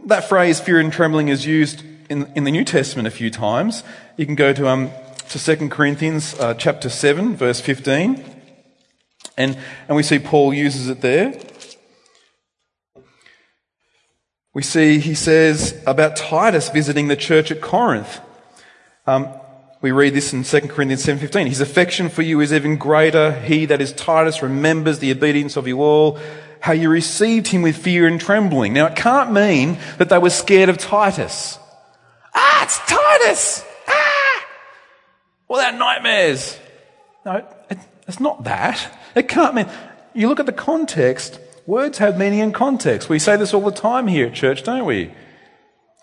That 0.05 0.29
phrase, 0.29 0.61
fear 0.61 0.79
and 0.79 0.93
trembling, 0.93 1.27
is 1.27 1.45
used 1.45 1.83
in, 2.09 2.31
in 2.37 2.45
the 2.45 2.51
New 2.51 2.63
Testament 2.63 3.05
a 3.05 3.11
few 3.11 3.29
times. 3.29 3.83
You 4.15 4.25
can 4.25 4.35
go 4.35 4.53
to, 4.53 4.69
um, 4.69 4.91
to 5.27 5.57
2 5.57 5.67
Corinthians 5.67 6.39
uh, 6.39 6.53
chapter 6.53 6.87
7, 6.87 7.35
verse 7.35 7.59
15. 7.59 8.23
And, 9.35 9.57
and 9.89 9.97
we 9.97 10.03
see 10.03 10.19
Paul 10.19 10.53
uses 10.53 10.87
it 10.87 11.01
there. 11.01 11.37
We 14.53 14.61
see 14.61 14.99
he 14.99 15.15
says 15.15 15.83
about 15.85 16.15
Titus 16.15 16.69
visiting 16.69 17.09
the 17.09 17.17
church 17.17 17.51
at 17.51 17.59
Corinth. 17.59 18.21
Um, 19.05 19.27
we 19.81 19.91
read 19.91 20.13
this 20.13 20.33
in 20.33 20.43
2 20.43 20.67
Corinthians 20.67 21.05
7.15. 21.05 21.47
His 21.47 21.61
affection 21.61 22.09
for 22.09 22.21
you 22.21 22.41
is 22.41 22.51
even 22.51 22.77
greater. 22.77 23.31
He, 23.31 23.65
that 23.65 23.79
is 23.79 23.93
Titus, 23.93 24.41
remembers 24.41 24.99
the 24.99 25.11
obedience 25.11 25.55
of 25.55 25.67
you 25.67 25.81
all, 25.81 26.19
how 26.59 26.73
you 26.73 26.89
received 26.89 27.47
him 27.47 27.61
with 27.61 27.77
fear 27.77 28.05
and 28.05 28.19
trembling. 28.19 28.73
Now, 28.73 28.87
it 28.87 28.97
can't 28.97 29.31
mean 29.31 29.77
that 29.97 30.09
they 30.09 30.17
were 30.17 30.31
scared 30.31 30.67
of 30.67 30.77
Titus. 30.77 31.57
Ah, 32.35 32.63
it's 32.63 32.77
Titus! 32.79 33.65
Ah! 33.87 34.45
Without 35.47 35.75
nightmares. 35.75 36.59
No, 37.25 37.47
it, 37.69 37.77
it's 38.05 38.19
not 38.19 38.43
that. 38.43 38.93
It 39.15 39.29
can't 39.29 39.55
mean. 39.55 39.67
You 40.13 40.27
look 40.27 40.41
at 40.41 40.45
the 40.45 40.51
context, 40.51 41.39
words 41.65 41.99
have 41.99 42.17
meaning 42.17 42.39
in 42.39 42.51
context. 42.51 43.07
We 43.07 43.17
say 43.17 43.37
this 43.37 43.53
all 43.53 43.61
the 43.61 43.71
time 43.71 44.07
here 44.07 44.27
at 44.27 44.33
church, 44.33 44.63
don't 44.63 44.83
we? 44.83 45.13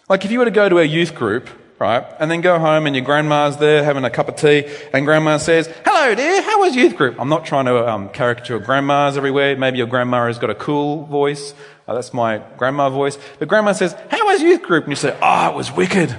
Like 0.08 0.24
if 0.24 0.30
you 0.30 0.38
were 0.38 0.44
to 0.46 0.50
go 0.50 0.70
to 0.70 0.78
a 0.78 0.84
youth 0.84 1.14
group 1.14 1.50
right? 1.78 2.04
And 2.18 2.30
then 2.30 2.40
go 2.40 2.58
home 2.58 2.86
and 2.86 2.96
your 2.96 3.04
grandma's 3.04 3.56
there 3.58 3.84
having 3.84 4.04
a 4.04 4.10
cup 4.10 4.28
of 4.28 4.36
tea, 4.36 4.64
and 4.92 5.04
grandma 5.04 5.36
says, 5.36 5.68
Hello, 5.84 6.14
dear, 6.14 6.42
how 6.42 6.60
was 6.60 6.74
youth 6.74 6.96
group? 6.96 7.20
I'm 7.20 7.28
not 7.28 7.44
trying 7.44 7.66
to 7.66 7.88
um, 7.88 8.08
caricature 8.08 8.58
grandmas 8.58 9.16
everywhere. 9.16 9.56
Maybe 9.56 9.78
your 9.78 9.86
grandma 9.86 10.26
has 10.26 10.38
got 10.38 10.50
a 10.50 10.54
cool 10.54 11.04
voice. 11.04 11.54
Oh, 11.88 11.94
that's 11.94 12.12
my 12.12 12.38
grandma 12.56 12.90
voice. 12.90 13.18
But 13.38 13.48
grandma 13.48 13.72
says, 13.72 13.94
How 14.10 14.26
was 14.26 14.42
youth 14.42 14.62
group? 14.62 14.84
And 14.84 14.92
you 14.92 14.96
say, 14.96 15.16
Oh, 15.22 15.50
it 15.50 15.54
was 15.54 15.72
wicked. 15.72 16.16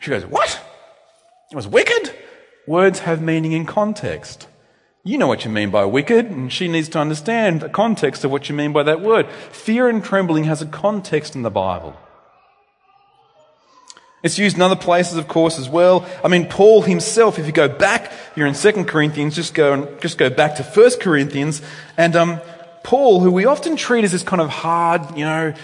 She 0.00 0.10
goes, 0.10 0.24
What? 0.26 0.60
It 1.50 1.56
was 1.56 1.66
wicked? 1.66 2.14
Words 2.66 3.00
have 3.00 3.22
meaning 3.22 3.52
in 3.52 3.66
context. 3.66 4.48
You 5.04 5.18
know 5.18 5.28
what 5.28 5.44
you 5.44 5.52
mean 5.52 5.70
by 5.70 5.84
wicked, 5.84 6.26
and 6.26 6.52
she 6.52 6.66
needs 6.66 6.88
to 6.88 6.98
understand 6.98 7.60
the 7.60 7.68
context 7.68 8.24
of 8.24 8.32
what 8.32 8.48
you 8.48 8.56
mean 8.56 8.72
by 8.72 8.82
that 8.82 9.00
word. 9.00 9.28
Fear 9.52 9.88
and 9.88 10.02
trembling 10.02 10.44
has 10.44 10.60
a 10.60 10.66
context 10.66 11.36
in 11.36 11.42
the 11.42 11.50
Bible. 11.50 11.96
It's 14.26 14.38
used 14.38 14.56
in 14.56 14.62
other 14.62 14.74
places, 14.74 15.18
of 15.18 15.28
course, 15.28 15.56
as 15.56 15.68
well. 15.68 16.04
I 16.24 16.26
mean, 16.26 16.46
Paul 16.48 16.82
himself, 16.82 17.38
if 17.38 17.46
you 17.46 17.52
go 17.52 17.68
back, 17.68 18.10
you're 18.34 18.48
in 18.48 18.54
2 18.54 18.84
Corinthians, 18.84 19.36
just 19.36 19.54
go, 19.54 19.86
just 20.00 20.18
go 20.18 20.28
back 20.28 20.56
to 20.56 20.64
1 20.64 20.98
Corinthians, 20.98 21.62
and 21.96 22.16
um, 22.16 22.40
Paul, 22.82 23.20
who 23.20 23.30
we 23.30 23.44
often 23.44 23.76
treat 23.76 24.02
as 24.02 24.10
this 24.10 24.24
kind 24.24 24.42
of 24.42 24.50
hard, 24.50 25.16
you 25.16 25.24
know, 25.24 25.54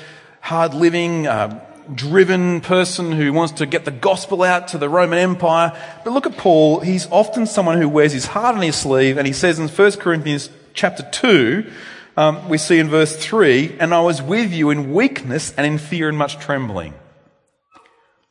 hard 0.41 0.75
living, 0.75 1.27
uh, 1.27 1.61
driven 1.93 2.61
person 2.61 3.11
who 3.11 3.33
wants 3.33 3.55
to 3.55 3.67
get 3.67 3.85
the 3.85 3.91
gospel 3.91 4.45
out 4.45 4.69
to 4.69 4.79
the 4.79 4.89
Roman 4.89 5.19
Empire. 5.19 5.77
But 6.05 6.13
look 6.13 6.27
at 6.27 6.37
Paul, 6.37 6.79
he's 6.79 7.11
often 7.11 7.47
someone 7.47 7.81
who 7.81 7.89
wears 7.89 8.13
his 8.13 8.27
heart 8.27 8.55
on 8.55 8.63
his 8.63 8.77
sleeve, 8.77 9.19
and 9.19 9.27
he 9.27 9.33
says 9.33 9.59
in 9.59 9.67
1 9.67 9.93
Corinthians 9.95 10.51
chapter 10.73 11.03
2, 11.03 11.69
um, 12.17 12.49
we 12.49 12.59
see 12.59 12.79
in 12.79 12.89
verse 12.89 13.17
3, 13.17 13.79
and 13.81 13.93
I 13.93 14.03
was 14.03 14.23
with 14.23 14.53
you 14.53 14.71
in 14.71 14.93
weakness 14.93 15.53
and 15.57 15.67
in 15.67 15.79
fear 15.79 16.09
and 16.09 16.17
much 16.17 16.39
trembling. 16.39 16.95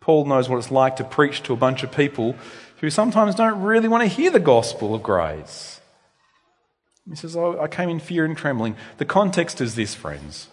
Paul 0.01 0.25
knows 0.25 0.50
what 0.50 0.58
it's 0.58 0.72
like 0.72 0.98
to 0.98 1.03
preach 1.03 1.43
to 1.43 1.53
a 1.53 1.58
bunch 1.58 1.84
of 1.84 1.91
people 1.91 2.36
who 2.81 2.89
sometimes 2.89 3.36
don't 3.36 3.62
really 3.62 3.88
want 3.88 4.01
to 4.01 4.10
hear 4.10 4.31
the 4.31 4.39
gospel 4.39 4.93
of 4.96 5.03
grace. 5.03 5.79
He 7.08 7.15
says, 7.15 7.36
oh, 7.36 7.60
I 7.60 7.67
came 7.67 7.89
in 7.89 8.00
fear 8.00 8.25
and 8.25 8.36
trembling. 8.36 8.75
The 8.98 9.05
context 9.05 9.62
is 9.62 9.75
this, 9.75 9.93
friends. 9.93 10.48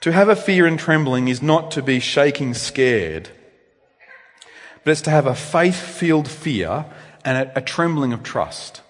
To 0.00 0.12
have 0.12 0.28
a 0.28 0.36
fear 0.36 0.66
and 0.66 0.78
trembling 0.78 1.28
is 1.28 1.40
not 1.40 1.70
to 1.72 1.82
be 1.82 2.00
shaking 2.00 2.52
scared, 2.52 3.30
but 4.82 4.90
it's 4.90 5.02
to 5.02 5.10
have 5.10 5.26
a 5.26 5.34
faith 5.34 5.76
filled 5.76 6.28
fear 6.28 6.86
and 7.24 7.48
a, 7.48 7.58
a 7.58 7.62
trembling 7.62 8.12
of 8.12 8.22
trust. 8.22 8.82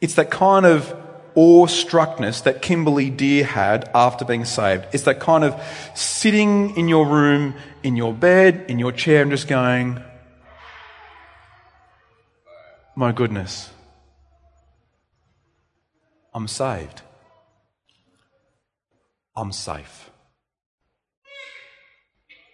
It's 0.00 0.14
that 0.14 0.30
kind 0.30 0.66
of 0.66 0.94
awestruckness 1.36 2.42
that 2.44 2.62
Kimberly 2.62 3.10
Dear 3.10 3.44
had 3.44 3.90
after 3.94 4.24
being 4.24 4.44
saved. 4.44 4.86
It's 4.92 5.04
that 5.04 5.20
kind 5.20 5.44
of 5.44 5.60
sitting 5.94 6.76
in 6.76 6.88
your 6.88 7.06
room, 7.06 7.54
in 7.82 7.94
your 7.96 8.14
bed, 8.14 8.64
in 8.68 8.78
your 8.78 8.92
chair, 8.92 9.22
and 9.22 9.30
just 9.30 9.46
going, 9.46 10.02
My 12.96 13.12
goodness, 13.12 13.70
I'm 16.32 16.48
saved. 16.48 17.02
I'm 19.36 19.52
safe. 19.52 20.10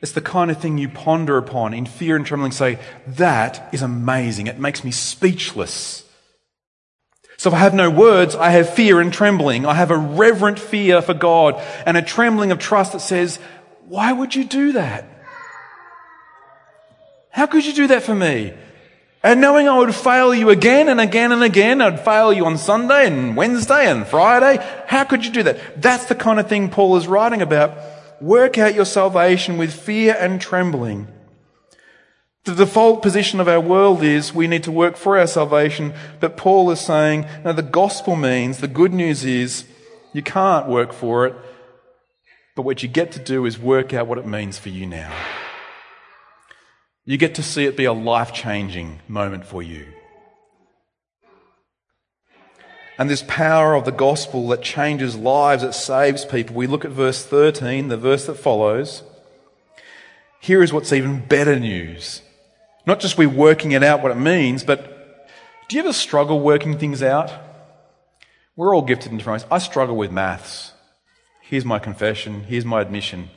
It's 0.01 0.11
the 0.11 0.21
kind 0.21 0.51
of 0.51 0.59
thing 0.59 0.79
you 0.79 0.89
ponder 0.89 1.39
upon 1.39 1.73
in 1.75 1.87
fear 1.87 2.17
and 2.17 2.27
trembling, 2.27 2.51
say, 2.51 2.81
That 3.07 3.73
is 3.73 3.83
amazing. 3.83 4.49
It 4.49 4.59
makes 4.59 4.83
me 4.83 4.91
speechless. 4.91 6.05
So 7.43 7.51
I 7.51 7.59
have 7.59 7.75
no 7.75 7.91
words, 7.91 8.37
I 8.37 8.51
have 8.51 8.73
fear 8.73 9.01
and 9.01 9.13
trembling. 9.13 9.67
I 9.67 9.75
have 9.75 9.91
a 9.91 9.97
reverent 9.97 10.61
fear 10.61 11.03
for 11.03 11.13
God 11.13 11.61
and 11.85 11.97
a 11.97 12.01
trembling 12.01 12.53
of 12.53 12.61
trust 12.61 12.93
that 12.93 13.01
says, 13.01 13.41
why 13.89 14.13
would 14.13 14.33
you 14.33 14.45
do 14.45 14.75
that? 14.75 15.05
How 17.31 17.47
could 17.47 17.67
you 17.67 17.73
do 17.73 17.89
that 17.89 18.05
for 18.05 18.15
me? 18.15 18.55
And 19.25 19.41
knowing 19.41 19.69
I 19.69 19.77
would 19.77 19.93
fail 19.93 20.33
you 20.33 20.51
again 20.51 20.89
and 20.89 21.01
again 21.01 21.33
and 21.33 21.43
again, 21.43 21.83
I'd 21.83 22.05
fail 22.05 22.33
you 22.33 22.47
on 22.47 22.59
Sunday 22.59 23.09
and 23.09 23.37
Wednesday 23.37 23.91
and 23.91 24.07
Friday. 24.07 24.65
How 24.87 25.03
could 25.03 25.27
you 25.27 25.33
do 25.33 25.43
that? 25.43 25.83
That's 25.83 26.05
the 26.05 26.15
kind 26.15 26.39
of 26.39 26.49
thing 26.49 26.71
Paul 26.71 26.97
is 26.97 27.09
writing 27.09 27.43
about. 27.43 27.77
Work 28.21 28.57
out 28.57 28.77
your 28.77 28.85
salvation 28.85 29.59
with 29.59 29.75
fear 29.75 30.17
and 30.17 30.41
trembling. 30.41 31.09
The 32.45 32.55
default 32.57 33.03
position 33.03 33.39
of 33.39 33.47
our 33.47 33.61
world 33.61 34.03
is 34.03 34.35
we 34.35 34.49
need 34.49 34.65
to 34.65 34.73
work 34.73 34.97
for 34.97 35.17
our 35.17 35.29
salvation, 35.29 35.95
but 36.19 36.37
Paul 36.37 36.73
is 36.73 36.81
saying, 36.81 37.25
no, 37.45 37.53
the 37.53 37.63
gospel 37.63 38.17
means, 38.17 38.59
the 38.59 38.67
good 38.67 38.93
news 38.93 39.25
is, 39.25 39.65
you 40.13 40.23
can't 40.23 40.67
work 40.67 40.93
for 40.93 41.25
it, 41.27 41.37
but 42.57 42.63
what 42.63 42.83
you 42.83 42.89
get 42.89 43.13
to 43.13 43.21
do 43.21 43.47
is 43.47 43.61
work 43.61 43.95
out 43.95 44.09
what 44.09 44.19
it 44.19 44.27
means 44.27 44.59
for 44.59 44.71
you 44.71 44.87
now. 44.87 45.15
You 47.05 47.17
get 47.17 47.37
to 47.37 47.45
see 47.45 47.65
it 47.65 47.77
be 47.77 47.85
a 47.85 47.93
life 47.93 48.33
changing 48.33 49.01
moment 49.07 49.45
for 49.45 49.63
you. 49.63 49.87
And 52.99 53.09
this 53.09 53.25
power 53.29 53.75
of 53.75 53.85
the 53.85 53.93
gospel 53.93 54.49
that 54.49 54.63
changes 54.63 55.17
lives, 55.17 55.63
that 55.63 55.75
saves 55.75 56.25
people. 56.25 56.57
We 56.57 56.67
look 56.67 56.85
at 56.85 56.91
verse 56.91 57.25
13, 57.25 57.87
the 57.87 57.97
verse 57.97 58.27
that 58.27 58.35
follows. 58.35 59.05
Here 60.41 60.61
is 60.61 60.73
what's 60.73 60.93
even 60.93 61.25
better 61.25 61.59
news. 61.59 62.21
Not 62.87 63.01
just 63.01 63.17
we're 63.17 63.29
working 63.29 63.73
it 63.73 63.83
out 63.83 64.03
what 64.03 64.13
it 64.13 64.17
means, 64.17 64.65
but 64.65 65.29
do 65.69 65.77
you 65.77 65.83
ever 65.83 65.93
struggle 65.93 66.41
working 66.41 66.79
things 66.79 67.03
out? 67.03 67.33
We're 68.57 68.75
all 68.75 68.83
gifted 68.83 69.13
in 69.13 69.19
different 69.19 69.43
ways. 69.43 69.51
I 69.51 69.59
struggle 69.59 69.97
with 69.97 70.11
maths. 70.11 70.73
Here's 71.41 71.65
my 71.65 71.79
confession. 71.79 72.45
Here's 72.45 72.65
my 72.65 72.81
admission. 72.81 73.31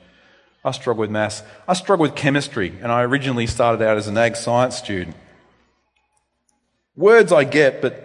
I 0.63 0.71
struggle 0.71 1.01
with 1.01 1.11
maths. 1.11 1.43
I 1.67 1.73
struggle 1.73 2.03
with 2.03 2.15
chemistry, 2.15 2.73
and 2.81 2.91
I 2.91 3.03
originally 3.03 3.45
started 3.45 3.85
out 3.85 3.97
as 3.97 4.07
an 4.07 4.17
ag 4.17 4.35
science 4.35 4.75
student. 4.75 5.15
Words 6.95 7.31
I 7.31 7.43
get, 7.43 7.81
but 7.81 8.01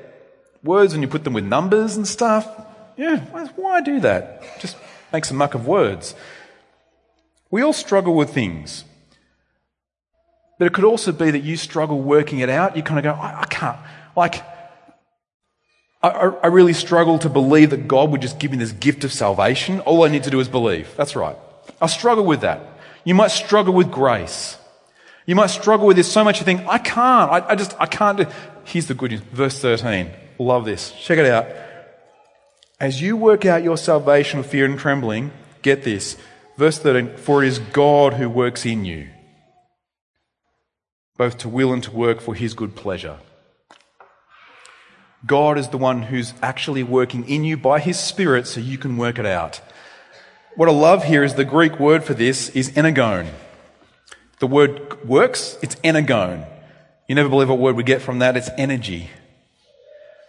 words 0.63 0.93
when 0.93 1.01
you 1.01 1.09
put 1.09 1.25
them 1.25 1.33
with 1.33 1.45
numbers 1.45 1.97
and 1.97 2.07
stuff, 2.07 2.47
yeah, 2.97 3.19
why 3.57 3.81
do 3.81 4.01
that? 4.01 4.43
Just 4.61 4.77
makes 5.13 5.31
a 5.31 5.35
muck 5.35 5.55
of 5.55 5.67
words. 5.67 6.15
We 7.51 7.63
all 7.63 7.73
struggle 7.73 8.15
with 8.15 8.31
things. 8.31 8.85
But 10.61 10.67
it 10.67 10.75
could 10.75 10.85
also 10.85 11.11
be 11.11 11.31
that 11.31 11.39
you 11.39 11.57
struggle 11.57 12.03
working 12.03 12.41
it 12.41 12.51
out. 12.51 12.77
You 12.77 12.83
kind 12.83 12.99
of 12.99 13.05
go, 13.05 13.19
I, 13.19 13.41
I 13.41 13.47
can't. 13.47 13.79
Like, 14.15 14.45
I, 16.03 16.09
I 16.11 16.49
really 16.49 16.75
struggle 16.75 17.19
to 17.21 17.31
believe 17.31 17.71
that 17.71 17.89
God 17.89 18.11
would 18.11 18.21
just 18.21 18.39
give 18.39 18.51
me 18.51 18.59
this 18.59 18.73
gift 18.73 19.03
of 19.03 19.11
salvation. 19.11 19.81
All 19.81 20.05
I 20.05 20.09
need 20.09 20.25
to 20.25 20.31
do 20.31 20.39
is 20.39 20.49
believe. 20.49 20.95
That's 20.99 21.17
right. 21.17 21.35
I 21.81 21.87
struggle 21.87 22.27
with 22.27 22.43
that. 22.43 22.61
You 23.05 23.15
might 23.15 23.31
struggle 23.31 23.73
with 23.73 23.91
grace. 23.91 24.59
You 25.25 25.35
might 25.35 25.47
struggle 25.47 25.87
with 25.87 25.97
this 25.97 26.13
so 26.13 26.23
much 26.25 26.41
you 26.41 26.45
think, 26.45 26.69
I 26.69 26.77
can't. 26.77 27.33
I, 27.33 27.43
I 27.49 27.55
just, 27.55 27.75
I 27.81 27.87
can't 27.87 28.19
do. 28.19 28.27
Here's 28.65 28.85
the 28.85 28.93
good 28.93 29.13
news. 29.13 29.21
Verse 29.33 29.59
13. 29.59 30.11
Love 30.39 30.67
this. 30.67 30.93
Check 30.93 31.17
it 31.17 31.25
out. 31.25 31.47
As 32.79 33.01
you 33.01 33.17
work 33.17 33.47
out 33.47 33.63
your 33.63 33.79
salvation 33.79 34.41
with 34.41 34.51
fear 34.51 34.67
and 34.67 34.79
trembling, 34.79 35.33
get 35.63 35.85
this. 35.85 36.19
Verse 36.59 36.79
13. 36.79 37.17
For 37.17 37.43
it 37.43 37.49
is 37.49 37.61
God 37.61 38.13
who 38.13 38.29
works 38.29 38.67
in 38.67 38.85
you 38.85 39.09
both 41.21 41.37
to 41.37 41.51
will 41.51 41.75
and 41.75 41.83
to 41.83 41.91
work 41.91 42.19
for 42.19 42.35
his 42.35 42.55
good 42.55 42.75
pleasure. 42.75 43.19
God 45.27 45.59
is 45.59 45.69
the 45.69 45.77
one 45.77 46.01
who's 46.05 46.33
actually 46.41 46.83
working 46.83 47.29
in 47.29 47.45
you 47.45 47.59
by 47.59 47.79
his 47.79 48.01
Spirit 48.01 48.47
so 48.47 48.59
you 48.59 48.79
can 48.79 48.97
work 48.97 49.19
it 49.19 49.27
out. 49.27 49.61
What 50.57 50.71
I 50.71 50.73
love 50.73 51.05
here 51.05 51.23
is 51.23 51.35
the 51.35 51.45
Greek 51.45 51.79
word 51.79 52.05
for 52.05 52.15
this 52.15 52.49
is 52.49 52.75
energon. 52.75 53.27
The 54.39 54.47
word 54.47 55.07
works, 55.07 55.59
it's 55.61 55.77
energon. 55.85 56.47
You 57.07 57.17
never 57.17 57.29
believe 57.29 57.51
what 57.51 57.59
word 57.59 57.77
we 57.77 57.83
get 57.83 58.01
from 58.01 58.21
that, 58.21 58.39
it's 58.39 58.49
energy. 58.57 59.11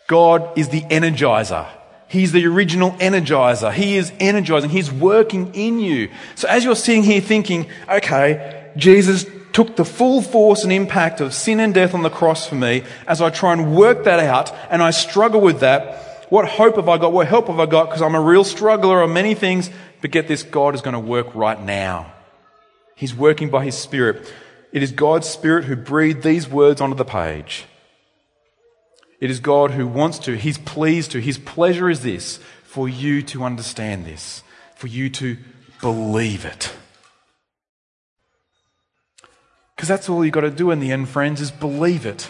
God 0.08 0.58
is 0.58 0.68
the 0.68 0.82
energizer. 0.82 1.70
He's 2.10 2.34
the 2.34 2.46
original 2.48 2.92
energizer. 3.00 3.72
He 3.72 3.96
is 3.96 4.12
energizing. 4.20 4.72
He's 4.72 4.92
working 4.92 5.56
in 5.56 5.80
you. 5.80 6.10
So 6.36 6.50
as 6.50 6.66
you're 6.66 6.76
sitting 6.76 7.04
here 7.04 7.22
thinking, 7.22 7.68
okay, 7.88 8.74
Jesus 8.76 9.26
took 9.54 9.76
the 9.76 9.86
full 9.86 10.22
force 10.22 10.64
and 10.64 10.72
impact 10.72 11.22
of 11.22 11.34
sin 11.34 11.60
and 11.60 11.74
death 11.74 11.94
on 11.94 12.04
the 12.04 12.10
cross 12.10 12.48
for 12.48 12.56
me, 12.56 12.84
as 13.08 13.22
I 13.22 13.30
try 13.30 13.54
and 13.54 13.76
work 13.76 14.04
that 14.06 14.20
out 14.20 14.54
and 14.70 14.82
I 14.82 14.92
struggle 14.92 15.42
with 15.42 15.60
that, 15.60 16.28
what 16.30 16.48
hope 16.48 16.78
have 16.78 16.88
I 16.88 16.98
got? 16.98 17.12
What 17.12 17.28
help 17.28 17.48
have 17.48 17.60
I 17.60 17.66
got? 17.66 17.88
Because 17.88 18.02
I'm 18.02 18.16
a 18.16 18.22
real 18.22 18.46
struggler 18.46 19.04
on 19.04 19.12
many 19.12 19.36
things. 19.36 19.70
But 20.00 20.12
get 20.12 20.30
this, 20.30 20.44
God 20.44 20.76
is 20.76 20.82
going 20.82 20.94
to 20.94 21.00
work 21.00 21.36
right 21.36 21.62
now. 21.62 22.14
He's 22.96 23.14
working 23.14 23.50
by 23.50 23.66
His 23.66 23.78
Spirit. 23.78 24.32
It 24.72 24.82
is 24.82 24.94
God's 24.94 25.28
Spirit 25.28 25.66
who 25.66 25.76
breathed 25.76 26.24
these 26.24 26.48
words 26.48 26.80
onto 26.80 26.96
the 26.96 27.04
page. 27.04 27.66
It 29.20 29.30
is 29.30 29.40
God 29.40 29.72
who 29.72 29.88
wants 29.88 30.20
to, 30.20 30.38
He's 30.38 30.58
pleased 30.58 31.12
to, 31.12 31.20
His 31.20 31.38
pleasure 31.38 31.90
is 31.90 32.02
this 32.02 32.40
for 32.64 32.88
you 32.88 33.22
to 33.24 33.44
understand 33.44 34.06
this, 34.06 34.42
for 34.76 34.88
you 34.88 35.10
to 35.10 35.38
believe 35.82 36.46
it. 36.46 36.74
Because 39.76 39.81
that's 39.92 40.08
all 40.08 40.24
you've 40.24 40.34
got 40.34 40.42
to 40.42 40.50
do 40.50 40.72
in 40.72 40.80
the 40.80 40.92
end, 40.92 41.10
friends, 41.10 41.42
is 41.42 41.52
believe 41.52 42.06
it. 42.06 42.30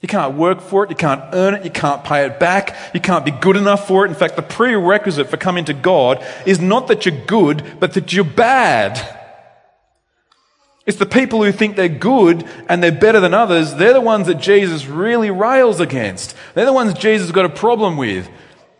You 0.00 0.08
can't 0.08 0.34
work 0.36 0.60
for 0.60 0.84
it, 0.84 0.90
you 0.90 0.96
can't 0.96 1.22
earn 1.32 1.54
it, 1.54 1.64
you 1.64 1.70
can't 1.70 2.02
pay 2.02 2.26
it 2.26 2.38
back, 2.40 2.76
you 2.92 3.00
can't 3.00 3.24
be 3.24 3.30
good 3.30 3.56
enough 3.56 3.86
for 3.86 4.04
it. 4.04 4.08
In 4.08 4.14
fact, 4.14 4.36
the 4.36 4.42
prerequisite 4.42 5.28
for 5.28 5.36
coming 5.36 5.64
to 5.66 5.72
God 5.72 6.22
is 6.44 6.60
not 6.60 6.88
that 6.88 7.06
you're 7.06 7.24
good, 7.26 7.62
but 7.78 7.94
that 7.94 8.12
you're 8.12 8.24
bad. 8.24 9.00
It's 10.84 10.98
the 10.98 11.06
people 11.06 11.42
who 11.42 11.52
think 11.52 11.76
they're 11.76 11.88
good 11.88 12.44
and 12.68 12.82
they're 12.82 12.92
better 12.92 13.20
than 13.20 13.32
others. 13.32 13.74
They're 13.74 13.94
the 13.94 14.00
ones 14.00 14.26
that 14.26 14.34
Jesus 14.34 14.86
really 14.86 15.30
rails 15.30 15.80
against. 15.80 16.34
They're 16.54 16.66
the 16.66 16.72
ones 16.72 16.92
Jesus 16.94 17.30
got 17.30 17.46
a 17.46 17.48
problem 17.48 17.96
with. 17.96 18.28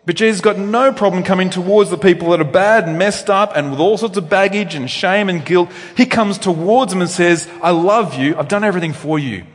But 0.05 0.15
Jesus 0.15 0.39
got 0.39 0.59
no 0.59 0.93
problem 0.93 1.23
coming 1.23 1.49
towards 1.49 1.89
the 1.89 1.97
people 1.97 2.29
that 2.29 2.41
are 2.41 2.43
bad 2.43 2.87
and 2.87 2.99
messed 2.99 3.29
up 3.29 3.53
and 3.55 3.71
with 3.71 3.79
all 3.79 3.97
sorts 3.97 4.17
of 4.17 4.29
baggage 4.29 4.75
and 4.75 4.89
shame 4.89 5.29
and 5.29 5.43
guilt. 5.43 5.71
He 5.97 6.05
comes 6.05 6.37
towards 6.37 6.91
them 6.91 7.01
and 7.01 7.09
says, 7.09 7.49
I 7.61 7.71
love 7.71 8.13
you. 8.13 8.37
I've 8.37 8.47
done 8.47 8.63
everything 8.63 8.93
for 8.93 9.17
you. 9.17 9.45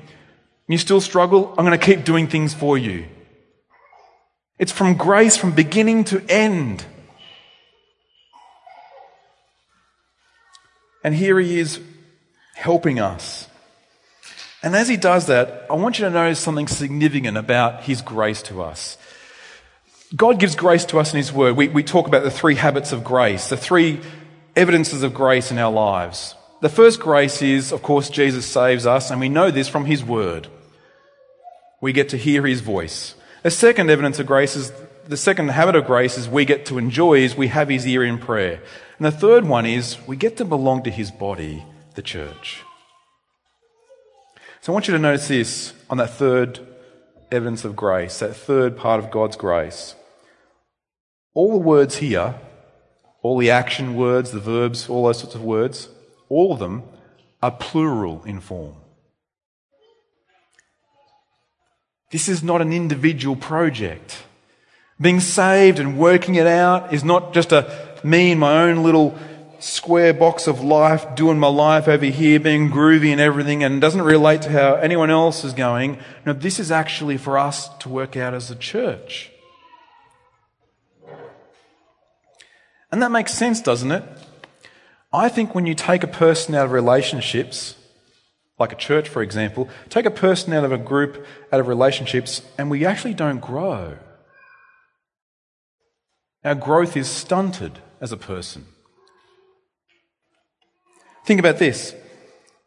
You 0.66 0.78
still 0.78 1.00
struggle? 1.00 1.54
I'm 1.57 1.64
going 1.64 1.78
to 1.78 1.85
keep 1.85 2.04
doing 2.04 2.26
things 2.26 2.52
for 2.52 2.76
you. 2.76 3.07
It's 4.59 4.73
from 4.73 4.97
grace 4.97 5.37
from 5.37 5.52
beginning 5.52 6.04
to 6.04 6.23
end. 6.28 6.85
And 11.02 11.14
here 11.14 11.38
he 11.40 11.59
is 11.59 11.80
helping 12.54 12.99
us. 12.99 13.49
And 14.62 14.76
as 14.76 14.88
he 14.88 14.97
does 14.97 15.26
that, 15.26 15.66
I 15.71 15.75
want 15.75 15.99
you 15.99 16.04
to 16.04 16.11
notice 16.11 16.38
something 16.38 16.69
significant 16.69 17.38
about 17.38 17.85
his 17.85 18.02
grace 18.02 18.42
to 18.42 18.62
us. 18.62 18.99
God 20.14 20.40
gives 20.40 20.57
grace 20.57 20.85
to 20.87 20.99
us 20.99 21.12
in 21.12 21.19
his 21.19 21.33
word. 21.33 21.57
We, 21.57 21.69
we 21.69 21.85
talk 21.85 22.09
about 22.09 22.25
the 22.25 22.31
three 22.31 22.57
habits 22.57 22.93
of 22.93 23.05
grace, 23.05 23.49
the 23.49 23.57
three 23.57 24.00
evidences 24.57 25.02
of 25.02 25.14
grace 25.14 25.50
in 25.50 25.59
our 25.59 25.71
lives. 25.71 26.35
The 26.61 26.69
first 26.69 27.00
grace 27.00 27.43
is, 27.43 27.73
of 27.73 27.83
course, 27.83 28.11
Jesus 28.11 28.45
saves 28.45 28.87
us, 28.87 29.11
and 29.11 29.21
we 29.21 29.29
know 29.29 29.50
this 29.50 29.69
from 29.69 29.85
his 29.85 30.05
word. 30.05 30.49
We 31.81 31.93
get 31.93 32.09
to 32.11 32.17
hear 32.17 32.45
his 32.47 32.61
voice. 32.61 33.14
The 33.43 33.50
second 33.50 33.88
evidence 33.88 34.19
of 34.19 34.26
grace 34.26 34.57
is 34.57 34.73
the 35.07 35.17
second 35.17 35.49
habit 35.49 35.75
of 35.75 35.87
grace 35.87 36.17
is 36.17 36.29
we 36.29 36.45
get 36.45 36.67
to 36.67 36.79
enjoy 36.79 37.14
is 37.14 37.37
we 37.37 37.49
have 37.49 37.69
his 37.69 37.85
ear 37.87 38.05
in 38.05 38.19
prayer. 38.19 38.62
And 38.99 39.07
the 39.07 39.11
third 39.11 39.45
one 39.45 39.67
is 39.67 39.97
we 40.07 40.17
get 40.17 40.37
to 40.37 40.45
belong 40.45 40.85
to 40.85 40.90
his 40.90 41.11
body 41.11 41.64
the 41.95 42.02
church. 42.02 42.62
So 44.61 44.73
I 44.73 44.75
want 44.75 44.87
you 44.87 44.93
to 44.93 45.00
notice 45.00 45.26
this 45.26 45.73
on 45.88 45.97
that 45.97 46.11
third 46.11 46.61
evidence 47.33 47.64
of 47.64 47.75
grace, 47.75 48.19
that 48.21 48.37
third 48.37 48.76
part 48.76 49.02
of 49.02 49.11
God's 49.11 49.37
grace. 49.37 49.97
All 51.35 51.53
the 51.53 51.59
words 51.59 51.97
here, 51.97 52.35
all 53.23 53.39
the 53.39 53.51
action 53.51 53.95
words, 53.95 54.31
the 54.31 54.41
verbs, 54.41 54.89
all 54.89 55.05
those 55.05 55.21
sorts 55.21 55.35
of 55.35 55.43
words, 55.43 55.89
all 56.29 56.53
of 56.53 56.59
them 56.59 56.83
are 57.43 57.50
plural 57.50 58.23
in 58.25 58.41
form. 58.41 58.76
This 62.11 62.28
is 62.28 62.43
not 62.43 62.61
an 62.61 62.73
individual 62.73 63.37
project. 63.37 64.25
Being 65.00 65.21
saved 65.21 65.78
and 65.78 65.99
working 65.99 66.35
it 66.35 66.47
out 66.47 66.93
is 66.93 67.04
not 67.04 67.33
just 67.33 67.52
a 67.52 67.89
me 68.02 68.33
and 68.33 68.41
my 68.41 68.63
own 68.63 68.83
little 68.83 69.17
square 69.61 70.13
box 70.13 70.47
of 70.47 70.63
life, 70.63 71.15
doing 71.15 71.39
my 71.39 71.49
life 71.49 71.87
over 71.87 72.07
here, 72.07 72.41
being 72.41 72.71
groovy 72.71 73.13
and 73.13 73.21
everything, 73.21 73.63
and 73.63 73.81
doesn't 73.81 74.02
relate 74.02 74.43
to 74.43 74.50
how 74.50 74.75
anyone 74.75 75.11
else 75.11 75.45
is 75.45 75.52
going. 75.52 75.99
No, 76.26 76.33
this 76.33 76.59
is 76.59 76.73
actually 76.73 77.19
for 77.19 77.39
us 77.39 77.69
to 77.78 77.89
work 77.89 78.17
out 78.17 78.35
as 78.35 78.50
a 78.50 78.57
church. 78.57 79.31
And 82.93 83.03
that 83.03 83.11
makes 83.11 83.35
sense, 83.35 83.61
doesn't 83.61 83.91
it? 83.91 84.05
I 85.13 85.29
think 85.29 85.55
when 85.55 85.67
you 85.67 85.75
take 85.75 86.03
a 86.03 86.09
person 86.09 86.55
out 86.55 86.67
of 86.67 86.73
relationships, 86.73 87.76
like 88.59 88.73
a 88.73 88.76
church, 88.76 89.09
for 89.09 89.23
example, 89.23 89.69
take 89.89 90.07
a 90.07 90.11
person 90.11 90.53
out 90.53 90.65
of 90.65 90.73
a 90.73 90.79
group, 90.79 91.26
out 91.53 91.61
of 91.61 91.69
relationships, 91.69 92.43
and 92.59 92.71
we 92.71 92.85
actually 92.85 93.15
don't 93.15 93.41
grow. 93.41 93.97
Our 96.45 96.55
growth 96.55 96.97
is 96.97 97.09
stunted 97.09 97.81
as 98.00 98.13
a 98.13 98.17
person. 98.17 98.67
Think 101.25 101.41
about 101.41 101.59
this. 101.59 101.95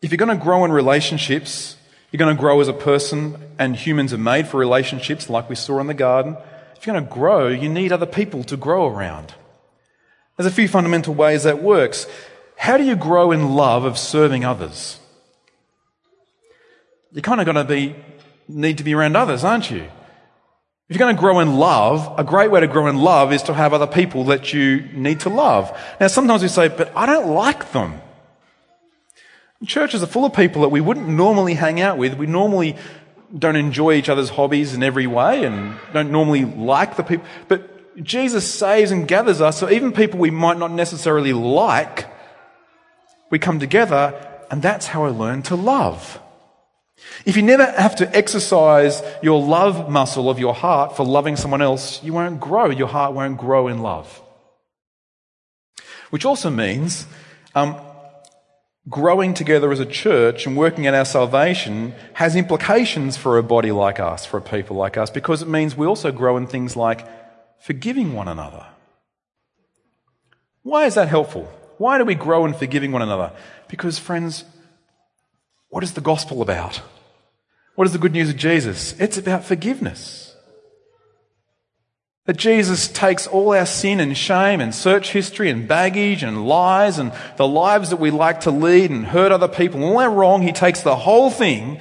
If 0.01 0.11
you're 0.11 0.17
going 0.17 0.37
to 0.37 0.43
grow 0.43 0.65
in 0.65 0.71
relationships, 0.71 1.75
you're 2.11 2.19
going 2.19 2.35
to 2.35 2.39
grow 2.39 2.59
as 2.59 2.67
a 2.67 2.73
person, 2.73 3.37
and 3.57 3.75
humans 3.75 4.13
are 4.13 4.17
made 4.17 4.47
for 4.47 4.57
relationships, 4.57 5.29
like 5.29 5.49
we 5.49 5.55
saw 5.55 5.79
in 5.79 5.87
the 5.87 5.93
garden. 5.93 6.37
If 6.75 6.85
you're 6.85 6.93
going 6.93 7.07
to 7.07 7.13
grow, 7.13 7.47
you 7.47 7.69
need 7.69 7.91
other 7.91 8.05
people 8.05 8.43
to 8.45 8.57
grow 8.57 8.87
around. 8.87 9.33
There's 10.37 10.47
a 10.47 10.55
few 10.55 10.67
fundamental 10.67 11.13
ways 11.13 11.43
that 11.43 11.61
works. 11.61 12.07
How 12.55 12.77
do 12.77 12.83
you 12.83 12.95
grow 12.95 13.31
in 13.31 13.55
love 13.55 13.83
of 13.85 13.97
serving 13.97 14.45
others? 14.45 14.99
You're 17.11 17.21
kind 17.21 17.39
of 17.39 17.45
going 17.45 17.55
to 17.55 17.63
be, 17.63 17.95
need 18.47 18.79
to 18.79 18.83
be 18.83 18.95
around 18.95 19.15
others, 19.15 19.43
aren't 19.43 19.69
you? 19.69 19.85
If 20.89 20.97
you're 20.97 21.05
going 21.05 21.15
to 21.15 21.19
grow 21.19 21.39
in 21.39 21.57
love, 21.57 22.13
a 22.19 22.23
great 22.23 22.51
way 22.51 22.59
to 22.59 22.67
grow 22.67 22.87
in 22.87 22.97
love 22.97 23.31
is 23.31 23.43
to 23.43 23.53
have 23.53 23.73
other 23.73 23.87
people 23.87 24.25
that 24.25 24.53
you 24.53 24.81
need 24.93 25.21
to 25.21 25.29
love. 25.29 25.75
Now, 25.99 26.07
sometimes 26.07 26.41
we 26.41 26.47
say, 26.47 26.67
but 26.67 26.91
I 26.95 27.05
don't 27.05 27.33
like 27.33 27.71
them. 27.71 28.01
Churches 29.65 30.03
are 30.03 30.07
full 30.07 30.25
of 30.25 30.33
people 30.33 30.63
that 30.63 30.69
we 30.69 30.81
wouldn't 30.81 31.07
normally 31.07 31.53
hang 31.53 31.79
out 31.79 31.97
with. 31.97 32.15
We 32.15 32.27
normally 32.27 32.75
don't 33.37 33.55
enjoy 33.55 33.93
each 33.93 34.09
other's 34.09 34.29
hobbies 34.29 34.73
in 34.73 34.83
every 34.83 35.07
way 35.07 35.45
and 35.45 35.77
don't 35.93 36.11
normally 36.11 36.43
like 36.43 36.97
the 36.97 37.03
people. 37.03 37.25
But 37.47 37.72
Jesus 38.01 38.51
saves 38.51 38.91
and 38.91 39.07
gathers 39.07 39.41
us, 39.41 39.59
so 39.59 39.69
even 39.69 39.91
people 39.91 40.19
we 40.19 40.31
might 40.31 40.57
not 40.57 40.71
necessarily 40.71 41.33
like, 41.33 42.07
we 43.29 43.39
come 43.39 43.59
together, 43.59 44.13
and 44.49 44.61
that's 44.61 44.87
how 44.87 45.05
I 45.05 45.09
learn 45.09 45.43
to 45.43 45.55
love. 45.55 46.19
If 47.25 47.35
you 47.35 47.43
never 47.43 47.65
have 47.65 47.95
to 47.97 48.15
exercise 48.15 49.01
your 49.21 49.41
love 49.41 49.89
muscle 49.89 50.29
of 50.29 50.39
your 50.39 50.53
heart 50.53 50.95
for 50.95 51.05
loving 51.05 51.35
someone 51.35 51.61
else, 51.61 52.03
you 52.03 52.13
won't 52.13 52.39
grow. 52.39 52.69
Your 52.69 52.87
heart 52.87 53.13
won't 53.13 53.37
grow 53.37 53.67
in 53.67 53.79
love. 53.79 54.21
Which 56.09 56.25
also 56.25 56.49
means 56.49 57.07
um, 57.55 57.75
growing 58.89 59.33
together 59.33 59.71
as 59.71 59.79
a 59.79 59.85
church 59.85 60.45
and 60.45 60.55
working 60.55 60.85
at 60.85 60.93
our 60.93 61.05
salvation 61.05 61.93
has 62.13 62.35
implications 62.35 63.17
for 63.17 63.37
a 63.37 63.43
body 63.43 63.71
like 63.71 63.99
us, 63.99 64.25
for 64.25 64.37
a 64.37 64.41
people 64.41 64.75
like 64.75 64.97
us, 64.97 65.09
because 65.09 65.41
it 65.41 65.47
means 65.47 65.75
we 65.75 65.87
also 65.87 66.11
grow 66.11 66.37
in 66.37 66.47
things 66.47 66.75
like 66.75 67.07
forgiving 67.63 68.11
one 68.11 68.27
another. 68.27 68.65
Why 70.63 70.85
is 70.85 70.95
that 70.95 71.07
helpful? 71.07 71.49
Why 71.77 71.97
do 71.97 72.03
we 72.03 72.13
grow 72.13 72.45
in 72.45 72.53
forgiving 72.53 72.91
one 72.91 73.01
another? 73.01 73.31
Because, 73.69 73.97
friends, 73.97 74.43
what 75.69 75.83
is 75.83 75.93
the 75.93 76.01
gospel 76.01 76.41
about? 76.41 76.81
What 77.75 77.87
is 77.87 77.93
the 77.93 77.99
good 77.99 78.11
news 78.11 78.29
of 78.29 78.35
Jesus? 78.35 78.99
It's 78.99 79.17
about 79.17 79.45
forgiveness. 79.45 80.35
That 82.25 82.37
Jesus 82.37 82.89
takes 82.89 83.27
all 83.27 83.53
our 83.53 83.65
sin 83.65 84.01
and 84.01 84.17
shame 84.17 84.59
and 84.59 84.75
search 84.75 85.11
history 85.11 85.49
and 85.49 85.67
baggage 85.67 86.21
and 86.21 86.45
lies 86.45 86.99
and 86.99 87.13
the 87.37 87.47
lives 87.47 87.91
that 87.91 87.99
we 87.99 88.11
like 88.11 88.41
to 88.41 88.51
lead 88.51 88.91
and 88.91 89.05
hurt 89.05 89.31
other 89.31 89.47
people, 89.47 89.83
all 89.83 89.99
our 89.99 90.11
wrong, 90.11 90.41
He 90.41 90.51
takes 90.51 90.81
the 90.81 90.95
whole 90.97 91.29
thing 91.29 91.79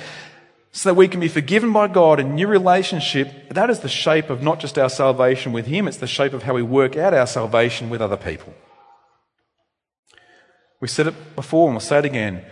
so 0.73 0.89
that 0.89 0.95
we 0.95 1.07
can 1.07 1.21
be 1.21 1.29
forgiven 1.29 1.71
by 1.73 1.87
God 1.87 2.19
in 2.19 2.35
new 2.35 2.49
relationship. 2.49 3.51
That 3.51 3.69
is 3.69 3.81
the 3.81 3.89
shape 3.89 4.31
of 4.31 4.43
not 4.43 4.59
just 4.59 4.79
our 4.79 4.89
salvation 4.89 5.53
with 5.53 5.67
Him, 5.67 5.87
it's 5.87 5.99
the 5.99 6.07
shape 6.07 6.33
of 6.33 6.45
how 6.45 6.55
we 6.55 6.63
work 6.63 6.97
out 6.97 7.13
our 7.13 7.27
salvation 7.27 7.91
with 7.91 8.01
other 8.01 8.17
people. 8.17 8.55
We 10.81 10.89
said 10.89 11.07
it 11.07 11.37
before 11.37 11.69
and 11.69 11.75
we'll 11.75 11.81
say 11.81 11.99
it 11.99 12.05
again. 12.07 12.45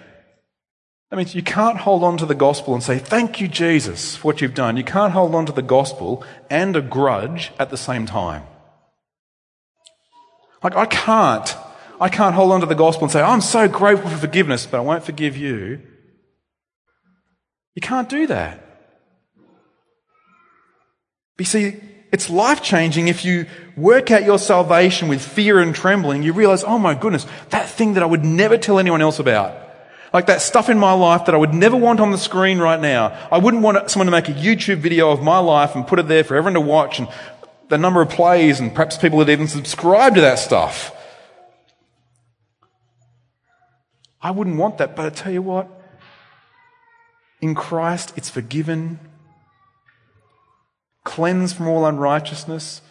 That 1.11 1.17
means 1.17 1.35
you 1.35 1.43
can't 1.43 1.79
hold 1.79 2.05
on 2.05 2.19
to 2.19 2.27
the 2.27 2.37
gospel 2.37 2.75
and 2.75 2.83
say, 2.83 2.99
Thank 2.99 3.41
you, 3.41 3.49
Jesus, 3.49 4.17
for 4.17 4.29
what 4.29 4.41
you've 4.41 4.55
done. 4.55 4.77
You 4.77 4.85
can't 4.85 5.13
hold 5.13 5.35
on 5.35 5.47
to 5.47 5.53
the 5.53 5.63
gospel 5.63 6.23
and 6.49 6.77
a 6.77 6.81
grudge 6.81 7.53
at 7.59 7.71
the 7.71 7.77
same 7.77 8.07
time. 8.07 8.45
Like, 10.63 10.77
I 10.77 10.87
can't. 10.87 11.57
I 12.01 12.09
can't 12.09 12.35
hold 12.35 12.53
on 12.53 12.61
to 12.61 12.67
the 12.67 12.75
gospel 12.75 13.05
and 13.05 13.13
say, 13.13 13.23
I'm 13.23 13.41
so 13.41 13.67
grateful 13.67 14.11
for 14.11 14.19
forgiveness, 14.19 14.67
but 14.67 14.79
I 14.79 14.81
won't 14.81 15.05
forgive 15.05 15.37
you. 15.37 15.81
You 17.75 17.83
can't 17.83 18.09
do 18.09 18.27
that. 18.27 18.65
But 21.37 21.41
you 21.41 21.45
see, 21.45 21.81
it's 22.13 22.29
life 22.29 22.63
changing 22.63 23.09
if 23.09 23.25
you 23.25 23.47
work 23.77 24.11
out 24.11 24.25
your 24.25 24.39
salvation 24.39 25.09
with 25.09 25.25
fear 25.25 25.61
and 25.61 25.75
trembling. 25.75 26.23
You 26.23 26.33
realize, 26.33 26.65
oh 26.65 26.79
my 26.79 26.95
goodness, 26.95 27.27
that 27.51 27.69
thing 27.69 27.95
that 27.95 28.03
I 28.03 28.07
would 28.07 28.25
never 28.25 28.59
tell 28.59 28.79
anyone 28.79 29.01
else 29.01 29.19
about. 29.19 29.57
Like 30.13 30.27
that 30.27 30.43
stuff 30.43 30.69
in 30.69 30.79
my 30.79 30.93
life 30.93 31.27
that 31.27 31.35
I 31.37 31.39
would 31.39 31.55
never 31.55 31.77
want 31.77 32.01
on 32.01 32.11
the 32.11 32.19
screen 32.19 32.59
right 32.59 32.81
now. 32.81 33.17
I 33.31 33.39
wouldn't 33.39 33.63
want 33.63 33.91
someone 33.91 34.07
to 34.07 34.11
make 34.11 34.29
a 34.29 34.33
YouTube 34.33 34.79
video 34.79 35.13
of 35.13 35.23
my 35.23 35.39
life 35.39 35.77
and 35.77 35.87
put 35.87 36.01
it 36.01 36.09
there 36.09 36.25
for 36.25 36.37
everyone 36.37 36.55
to 36.55 36.61
watch 36.61 36.99
and 36.99 37.09
the 37.69 37.79
number 37.79 38.03
of 38.03 38.11
plays 38.11 38.59
and 38.59 38.75
perhaps 38.75 38.99
people 38.99 39.21
that 39.21 39.31
even 39.31 39.47
subscribe 39.47 40.17
to 40.17 40.21
that 40.23 40.41
stuff. 40.41 40.93
I 44.21 44.33
wouldn't 44.33 44.57
want 44.57 44.79
that, 44.79 44.97
but 44.97 45.07
I 45.07 45.11
tell 45.11 45.33
you 45.33 45.43
what, 45.43 45.80
in 47.41 47.55
Christ 47.55 48.13
it's 48.17 48.31
forgiven, 48.31 49.01
cleansed 51.05 51.57
from 51.57 51.69
all 51.69 51.87
unrighteousness, 51.87 52.83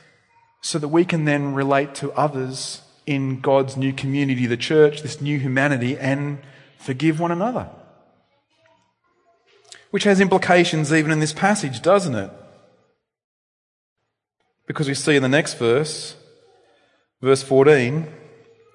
so 0.61 0.79
that 0.79 0.89
we 0.89 1.05
can 1.05 1.25
then 1.25 1.53
relate 1.53 1.95
to 1.95 2.11
others 2.13 2.81
in 3.05 3.39
God's 3.39 3.77
new 3.77 3.93
community, 3.93 4.45
the 4.45 4.57
church, 4.57 5.01
this 5.01 5.21
new 5.21 5.39
humanity, 5.39 5.97
and 5.97 6.39
forgive 6.77 7.19
one 7.19 7.31
another. 7.31 7.69
Which 9.91 10.03
has 10.03 10.21
implications 10.21 10.93
even 10.93 11.11
in 11.11 11.19
this 11.19 11.33
passage, 11.33 11.81
doesn't 11.81 12.13
it? 12.13 12.31
Because 14.67 14.87
we 14.87 14.93
see 14.93 15.15
in 15.15 15.23
the 15.23 15.29
next 15.29 15.55
verse, 15.55 16.15
verse 17.21 17.41
14, 17.41 18.07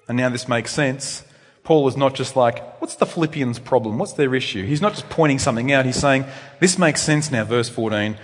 and 0.09 0.17
now 0.17 0.27
this 0.29 0.47
makes 0.47 0.71
sense. 0.71 1.23
Paul 1.65 1.87
is 1.87 1.97
not 1.97 2.13
just 2.13 2.35
like, 2.35 2.79
what's 2.79 2.95
the 2.95 3.07
Philippians' 3.07 3.57
problem? 3.57 3.97
What's 3.97 4.13
their 4.13 4.35
issue? 4.35 4.63
He's 4.63 4.81
not 4.81 4.93
just 4.93 5.09
pointing 5.09 5.39
something 5.39 5.71
out. 5.71 5.85
He's 5.85 5.99
saying, 5.99 6.25
this 6.59 6.77
makes 6.77 7.01
sense 7.01 7.31
now, 7.31 7.43
verse 7.43 7.69
14. 7.69 8.17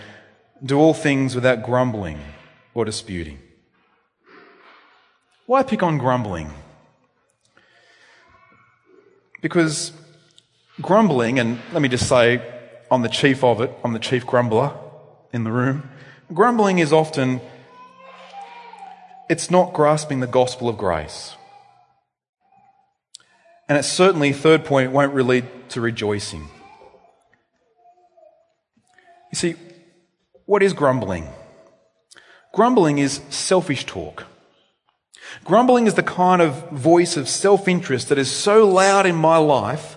Do 0.63 0.77
all 0.77 0.93
things 0.93 1.33
without 1.33 1.63
grumbling 1.63 2.19
or 2.75 2.85
disputing. 2.85 3.39
Why 5.47 5.63
pick 5.63 5.81
on 5.81 5.97
grumbling? 5.97 6.51
Because 9.41 9.91
grumbling, 10.79 11.39
and 11.39 11.59
let 11.73 11.81
me 11.81 11.89
just 11.89 12.07
say, 12.07 12.41
I'm 12.91 13.01
the 13.01 13.09
chief 13.09 13.43
of 13.43 13.59
it, 13.59 13.71
I'm 13.83 13.93
the 13.93 13.99
chief 13.99 14.23
grumbler 14.23 14.71
in 15.33 15.45
the 15.45 15.51
room. 15.51 15.89
Grumbling 16.31 16.77
is 16.77 16.93
often, 16.93 17.41
it's 19.29 19.49
not 19.49 19.73
grasping 19.73 20.19
the 20.19 20.27
gospel 20.27 20.69
of 20.69 20.77
grace. 20.77 21.35
And 23.71 23.77
it 23.77 23.83
certainly, 23.83 24.33
third 24.33 24.65
point, 24.65 24.91
won't 24.91 25.15
lead 25.15 25.45
to 25.69 25.79
rejoicing. 25.79 26.49
You 29.31 29.35
see, 29.35 29.55
what 30.45 30.61
is 30.61 30.73
grumbling? 30.73 31.29
Grumbling 32.53 32.97
is 32.97 33.21
selfish 33.29 33.85
talk. 33.85 34.25
Grumbling 35.45 35.87
is 35.87 35.93
the 35.93 36.03
kind 36.03 36.41
of 36.41 36.69
voice 36.71 37.15
of 37.15 37.29
self 37.29 37.65
interest 37.65 38.09
that 38.09 38.17
is 38.17 38.29
so 38.29 38.67
loud 38.67 39.05
in 39.05 39.15
my 39.15 39.37
life 39.37 39.95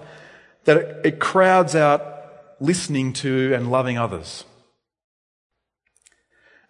that 0.66 0.76
it, 0.76 1.00
it, 1.06 1.18
crowds 1.18 1.74
out 1.74 2.30
listening 2.60 3.12
to 3.14 3.52
and 3.54 3.72
loving 3.72 3.98
others. 3.98 4.44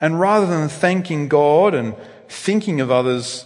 And 0.00 0.18
rather 0.18 0.46
than 0.46 0.70
thanking 0.70 1.28
God 1.28 1.74
and 1.74 1.96
thinking 2.30 2.80
of 2.80 2.90
others, 2.90 3.44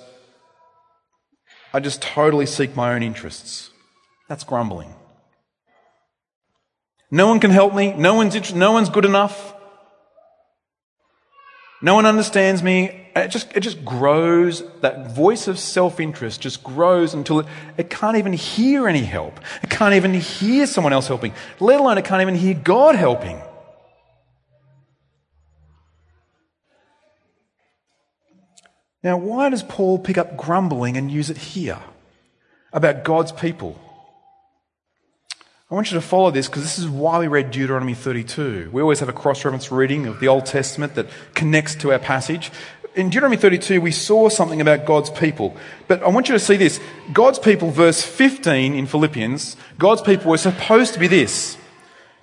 I 1.72 1.81
just 1.81 2.00
totally 2.00 2.46
seek 2.46 2.74
my 2.74 2.94
own 2.94 3.02
interests. 3.02 3.70
That's 4.28 4.44
grumbling. 4.44 4.94
No 7.11 7.28
one 7.28 7.40
can 7.40 7.50
help 7.50 7.74
me. 7.74 7.92
No 7.94 8.14
one's, 8.14 8.54
no 8.54 8.72
one's 8.72 8.90
good 8.90 9.04
enough. 9.04 9.54
No 11.81 11.94
one 11.94 12.07
understands 12.07 12.62
me. 12.62 13.07
It 13.14 13.28
just, 13.28 13.57
it 13.57 13.61
just 13.61 13.85
grows. 13.85 14.62
That 14.81 15.12
voice 15.12 15.48
of 15.48 15.59
self 15.59 16.00
interest 16.00 16.40
just 16.40 16.62
grows 16.62 17.14
until 17.14 17.40
it, 17.40 17.46
it 17.76 17.90
can't 17.90 18.16
even 18.16 18.33
hear 18.33 18.88
any 18.88 19.02
help. 19.02 19.40
It 19.62 19.70
can't 19.70 19.94
even 19.94 20.14
hear 20.14 20.66
someone 20.66 20.92
else 20.92 21.09
helping, 21.09 21.33
let 21.61 21.81
alone 21.81 21.98
it 21.98 22.04
can't 22.04 22.22
even 22.22 22.35
hear 22.35 22.54
God 22.54 22.94
helping. 22.94 23.40
Now, 29.02 29.16
why 29.16 29.48
does 29.48 29.62
Paul 29.62 29.98
pick 29.98 30.18
up 30.18 30.37
grumbling 30.37 30.96
and 30.96 31.11
use 31.11 31.30
it 31.30 31.37
here 31.37 31.78
about 32.72 33.04
God's 33.04 33.32
people? 33.32 33.78
I 35.70 35.74
want 35.74 35.90
you 35.90 35.96
to 35.96 36.00
follow 36.00 36.30
this 36.30 36.48
because 36.48 36.62
this 36.62 36.78
is 36.78 36.88
why 36.88 37.18
we 37.18 37.28
read 37.28 37.50
Deuteronomy 37.50 37.94
32. 37.94 38.70
We 38.72 38.82
always 38.82 39.00
have 39.00 39.08
a 39.11 39.12
cross 39.12 39.44
reference 39.44 39.70
reading 39.70 40.06
of 40.06 40.18
the 40.18 40.28
Old 40.28 40.46
Testament 40.46 40.94
that 40.94 41.08
connects 41.34 41.74
to 41.76 41.92
our 41.92 41.98
passage. 41.98 42.50
In 42.94 43.11
Deuteronomy 43.11 43.37
32, 43.37 43.80
we 43.80 43.92
saw 43.92 44.30
something 44.30 44.61
about 44.61 44.87
God's 44.87 45.11
people. 45.11 45.54
But 45.87 46.02
I 46.02 46.08
want 46.08 46.28
you 46.28 46.32
to 46.32 46.40
see 46.40 46.56
this. 46.56 46.80
God's 47.12 47.38
people, 47.38 47.70
verse 47.70 48.02
15 48.02 48.74
in 48.74 48.87
Philippians, 48.87 49.56
God's 49.78 50.02
people 50.02 50.30
were 50.30 50.38
supposed 50.38 50.94
to 50.94 51.00
be 51.00 51.06
this. 51.06 51.58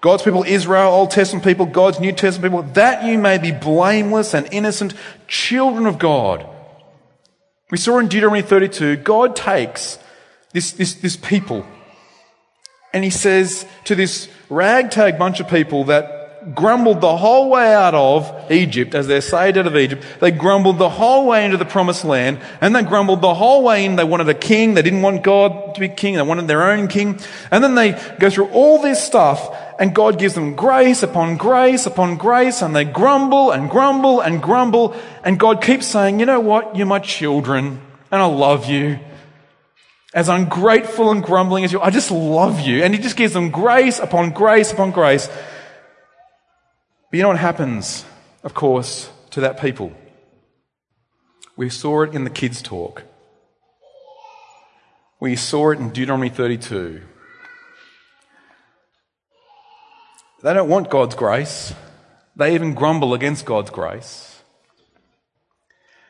God's 0.01 0.23
people, 0.23 0.43
Israel, 0.43 0.91
Old 0.91 1.11
Testament 1.11 1.45
people, 1.45 1.67
God's 1.67 1.99
New 1.99 2.11
Testament 2.11 2.51
people, 2.51 2.73
that 2.73 3.05
you 3.05 3.17
may 3.17 3.37
be 3.37 3.51
blameless 3.51 4.33
and 4.33 4.51
innocent 4.51 4.95
children 5.27 5.85
of 5.85 5.99
God. 5.99 6.49
We 7.71 7.77
saw 7.77 7.99
in 7.99 8.07
Deuteronomy 8.07 8.43
32, 8.43 8.97
God 8.97 9.35
takes 9.35 9.97
this, 10.53 10.71
this, 10.71 10.93
this 10.95 11.17
people 11.17 11.65
and 12.95 13.03
he 13.03 13.09
says 13.09 13.65
to 13.83 13.93
this 13.93 14.29
ragtag 14.49 15.19
bunch 15.19 15.41
of 15.41 15.49
people 15.49 15.83
that 15.83 16.14
grumbled 16.53 17.01
the 17.01 17.17
whole 17.17 17.49
way 17.49 17.73
out 17.73 17.95
of 17.95 18.51
Egypt, 18.51 18.93
as 18.93 19.07
they're 19.07 19.21
saved 19.21 19.57
out 19.57 19.65
of 19.65 19.75
Egypt, 19.75 20.05
they 20.19 20.31
grumbled 20.31 20.77
the 20.77 20.89
whole 20.89 21.25
way 21.27 21.43
into 21.43 21.57
the 21.57 21.65
promised 21.65 22.05
land, 22.05 22.39
and 22.61 22.75
they 22.75 22.83
grumbled 22.83 23.21
the 23.21 23.33
whole 23.33 23.63
way 23.63 23.85
in. 23.85 23.95
They 23.95 24.03
wanted 24.03 24.29
a 24.29 24.33
king. 24.33 24.73
They 24.73 24.81
didn't 24.81 25.01
want 25.01 25.23
God 25.23 25.73
to 25.75 25.79
be 25.79 25.89
king. 25.89 26.15
They 26.15 26.21
wanted 26.21 26.47
their 26.47 26.63
own 26.63 26.87
king. 26.87 27.19
And 27.49 27.63
then 27.63 27.75
they 27.75 27.99
go 28.19 28.29
through 28.29 28.49
all 28.49 28.81
this 28.81 29.03
stuff, 29.03 29.55
and 29.79 29.95
God 29.95 30.19
gives 30.19 30.35
them 30.35 30.55
grace 30.55 31.01
upon 31.01 31.37
grace 31.37 31.85
upon 31.85 32.17
grace, 32.17 32.61
and 32.61 32.75
they 32.75 32.85
grumble 32.85 33.51
and 33.51 33.69
grumble 33.69 34.21
and 34.21 34.41
grumble, 34.41 34.95
and 35.23 35.39
God 35.39 35.63
keeps 35.63 35.87
saying, 35.87 36.19
you 36.19 36.25
know 36.25 36.39
what? 36.39 36.75
You're 36.75 36.85
my 36.85 36.99
children, 36.99 37.81
and 38.11 38.21
I 38.21 38.25
love 38.25 38.69
you 38.69 38.99
as 40.13 40.29
ungrateful 40.29 41.11
and 41.11 41.21
grumbling 41.21 41.65
as 41.65 41.73
you, 41.73 41.79
are. 41.81 41.87
I 41.87 41.89
just 41.89 42.09
love 42.09 42.61
you. 42.61 42.83
And 42.83 42.93
he 42.93 43.01
just 43.01 43.17
gives 43.17 43.33
them 43.33 43.49
grace 43.49 43.99
upon 43.99 44.31
grace 44.31 44.71
upon 44.71 44.91
grace. 44.91 45.29
But 47.15 47.19
you 47.19 47.23
know 47.23 47.29
what 47.29 47.39
happens, 47.39 48.03
of 48.43 48.53
course, 48.53 49.09
to 49.29 49.39
that 49.39 49.57
people? 49.57 49.93
We 51.55 51.69
saw 51.69 52.01
it 52.01 52.13
in 52.13 52.25
the 52.25 52.29
kids' 52.29 52.61
talk. 52.61 53.03
We 55.21 55.37
saw 55.37 55.71
it 55.71 55.79
in 55.79 55.91
Deuteronomy 55.91 56.27
32. 56.27 57.03
They 60.43 60.53
don't 60.53 60.67
want 60.67 60.89
God's 60.89 61.15
grace. 61.15 61.73
They 62.35 62.53
even 62.53 62.73
grumble 62.73 63.13
against 63.13 63.45
God's 63.45 63.69
grace. 63.69 64.41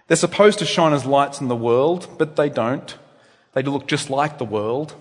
They're 0.08 0.18
supposed 0.18 0.58
to 0.58 0.66
shine 0.66 0.94
as 0.94 1.06
lights 1.06 1.40
in 1.40 1.50
the 1.50 1.56
world, 1.56 2.16
but 2.18 2.36
they 2.36 2.50
don't. 2.50 2.98
They 3.54 3.62
look 3.62 3.86
just 3.86 4.10
like 4.10 4.40
the 4.40 4.44
world. 4.44 4.96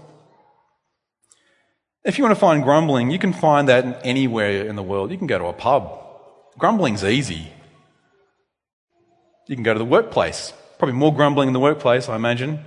If 2.05 2.19
you 2.19 2.25
want 2.25 2.37
to 2.37 2.40
find 2.40 2.62
grumbling, 2.62 3.11
you 3.11 3.19
can 3.19 3.33
find 3.33 3.69
that 3.69 4.03
anywhere 4.05 4.67
in 4.67 4.77
the 4.77 4.83
world. 4.83 5.11
You 5.11 5.17
can 5.17 5.27
go 5.27 5.38
to 5.38 5.47
a 5.47 5.55
pub. 5.55 6.01
Grumbling's 6.59 7.03
easy. 7.03 7.51
You 9.49 9.57
can 9.57 9.62
go 9.62 9.73
to 9.73 9.79
the 9.79 9.85
workplace. 9.87 10.53
Probably 10.79 10.95
more 10.95 11.14
grumbling 11.14 11.49
in 11.49 11.55
the 11.55 11.61
workplace, 11.61 12.09
I 12.09 12.17
imagine. 12.17 12.61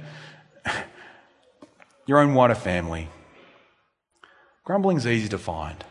Your 2.07 2.19
own 2.19 2.33
wider 2.33 2.55
family. 2.55 3.09
Grumbling's 4.63 5.05
easy 5.05 5.29
to 5.29 5.37
find. 5.37 5.83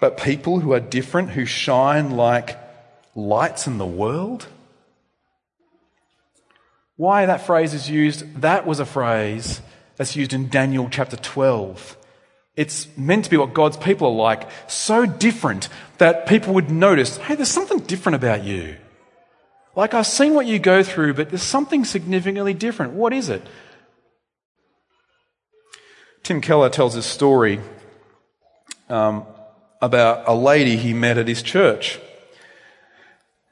But 0.00 0.16
people 0.16 0.60
who 0.60 0.72
are 0.72 0.80
different, 0.80 1.30
who 1.30 1.44
shine 1.44 2.10
like 2.10 2.58
lights 3.14 3.66
in 3.66 3.78
the 3.78 3.86
world, 3.86 4.48
why 6.96 7.26
that 7.26 7.46
phrase 7.46 7.74
is 7.74 7.88
used, 7.88 8.40
that 8.40 8.66
was 8.66 8.80
a 8.80 8.84
phrase 8.84 9.60
that's 9.98 10.16
used 10.16 10.32
in 10.32 10.48
Daniel 10.48 10.88
chapter 10.90 11.16
12. 11.16 11.96
It's 12.56 12.88
meant 12.96 13.24
to 13.24 13.30
be 13.30 13.36
what 13.36 13.52
God's 13.52 13.76
people 13.76 14.08
are 14.08 14.14
like, 14.14 14.48
so 14.68 15.04
different 15.04 15.68
that 15.98 16.26
people 16.26 16.54
would 16.54 16.70
notice, 16.70 17.18
hey, 17.18 17.34
there's 17.34 17.50
something 17.50 17.80
different 17.80 18.16
about 18.16 18.44
you. 18.44 18.76
Like, 19.76 19.94
I've 19.94 20.06
seen 20.06 20.34
what 20.34 20.46
you 20.46 20.58
go 20.58 20.82
through, 20.82 21.14
but 21.14 21.28
there's 21.28 21.42
something 21.42 21.84
significantly 21.84 22.54
different. 22.54 22.94
What 22.94 23.12
is 23.12 23.28
it? 23.28 23.42
Tim 26.22 26.40
Keller 26.40 26.68
tells 26.68 26.94
this 26.94 27.06
story 27.06 27.60
um, 28.88 29.24
about 29.80 30.28
a 30.28 30.34
lady 30.34 30.76
he 30.76 30.94
met 30.94 31.18
at 31.18 31.28
his 31.28 31.42
church. 31.42 31.98